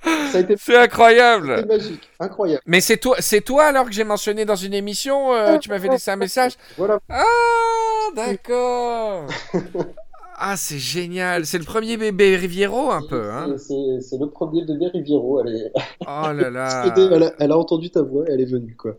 [0.03, 1.65] Ça a été C'est incroyable.
[1.67, 2.63] magique, incroyable.
[2.67, 5.33] Mais c'est toi, c'est toi alors que j'ai mentionné dans une émission.
[5.35, 6.53] euh, tu m'avais laissé un message.
[6.77, 6.99] Voilà.
[7.09, 7.25] Ah,
[8.17, 9.27] d'accord.
[10.43, 11.45] Ah, c'est génial.
[11.45, 13.55] C'est le premier bébé Riviero un peu, hein.
[13.59, 15.45] C'est- le premier bébé Riviero.
[15.45, 15.73] Elle, est...
[16.01, 16.95] Oh là là.
[16.97, 18.97] elle, a, elle a entendu ta voix, elle est venue quoi.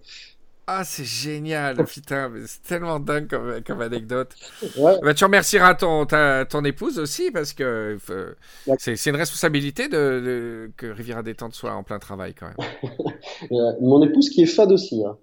[0.68, 1.84] Ah, c'est génial.
[1.86, 4.30] Putain, c'est tellement dingue comme, comme anecdote.
[4.78, 4.94] Ouais.
[5.02, 8.36] Bah, tu remercieras ton, ta- ton épouse aussi parce que euh,
[8.78, 12.68] c'est une responsabilité de, de- que Riviera Détente soit en plein travail quand même.
[13.52, 15.04] Euh, mon épouse qui est fan aussi.
[15.04, 15.18] Hein.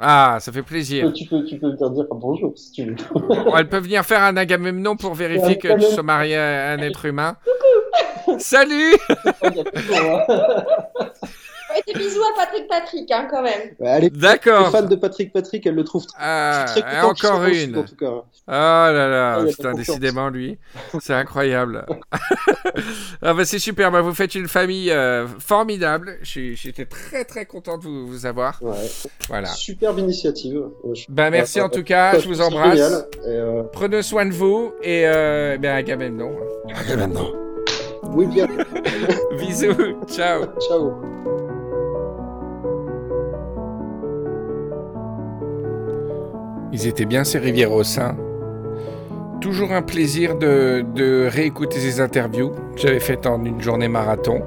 [0.00, 1.12] Ah, ça fait plaisir.
[1.12, 2.96] Tu peux, tu peux leur dire bonjour si tu veux.
[3.56, 7.04] Elle peut venir faire un agamemnon pour vérifier que tu sois marié à un être
[7.04, 7.36] humain.
[8.38, 8.94] Salut
[11.70, 14.02] Ouais, des bisous à Patrick Patrick, hein, quand même.
[14.02, 14.70] Est D'accord.
[14.70, 17.76] fan de Patrick Patrick, elle le trouve très, Ah, très et encore une.
[17.78, 18.06] en tout cas.
[18.10, 20.58] Oh là là, Ah, putain, décidément lui,
[21.00, 21.84] c'est incroyable.
[23.22, 26.18] ah bah c'est super, bah vous faites une famille euh, formidable.
[26.22, 28.62] J'étais très très content de vous, vous avoir.
[28.62, 28.74] Ouais.
[29.28, 29.48] Voilà.
[29.48, 30.62] Superbe initiative.
[30.82, 32.76] Ouais, je- Bah merci Ouais, en tout cas, je vous embrasse.
[32.78, 33.06] génial.
[33.24, 36.34] Et, euh, Prenez soin de vous et euh, ben Agamemnon.
[36.96, 37.28] Maintenant.
[38.04, 38.46] oui, bien.
[39.38, 39.74] Bisous,
[40.08, 40.44] ciao.
[40.66, 41.17] Ciao.
[46.72, 48.16] Ils étaient bien ces Rivieros, hein.
[49.40, 54.42] Toujours un plaisir de, réécouter ces interviews que j'avais faites en une journée marathon.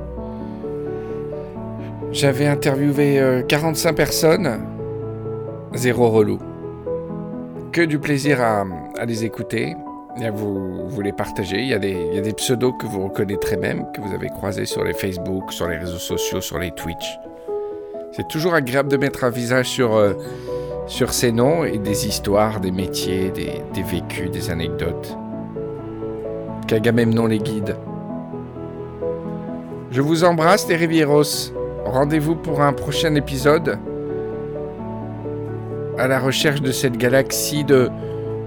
[2.12, 4.60] J'avais interviewé euh, 45 personnes,
[5.74, 6.40] zéro relou.
[7.72, 8.66] Que du plaisir à,
[9.06, 9.76] les écouter
[10.20, 11.60] et à vous, les partager.
[11.60, 14.14] Il y, a des, il y a des pseudos que vous reconnaîtrez même, que vous
[14.14, 17.18] avez croisés sur les Facebook, sur les réseaux sociaux, sur les Twitch.
[18.12, 20.16] C'est toujours agréable de mettre un visage sur, euh,
[20.88, 25.18] sur ces noms et des histoires, des métiers, des, vécus, des anecdotes.
[26.68, 27.76] Qu'Agamemnon les guide.
[29.92, 31.52] Je vous embrasse les Rivieros.
[31.86, 33.78] Rendez-vous pour un prochain épisode
[35.98, 37.90] à la recherche de cette galaxie de,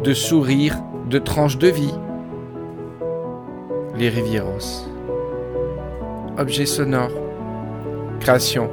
[0.03, 0.78] de sourires,
[1.09, 1.95] de tranches de vie.
[3.97, 4.89] Les Rivieros.
[6.39, 7.11] Objet sonore.
[8.20, 8.70] Création.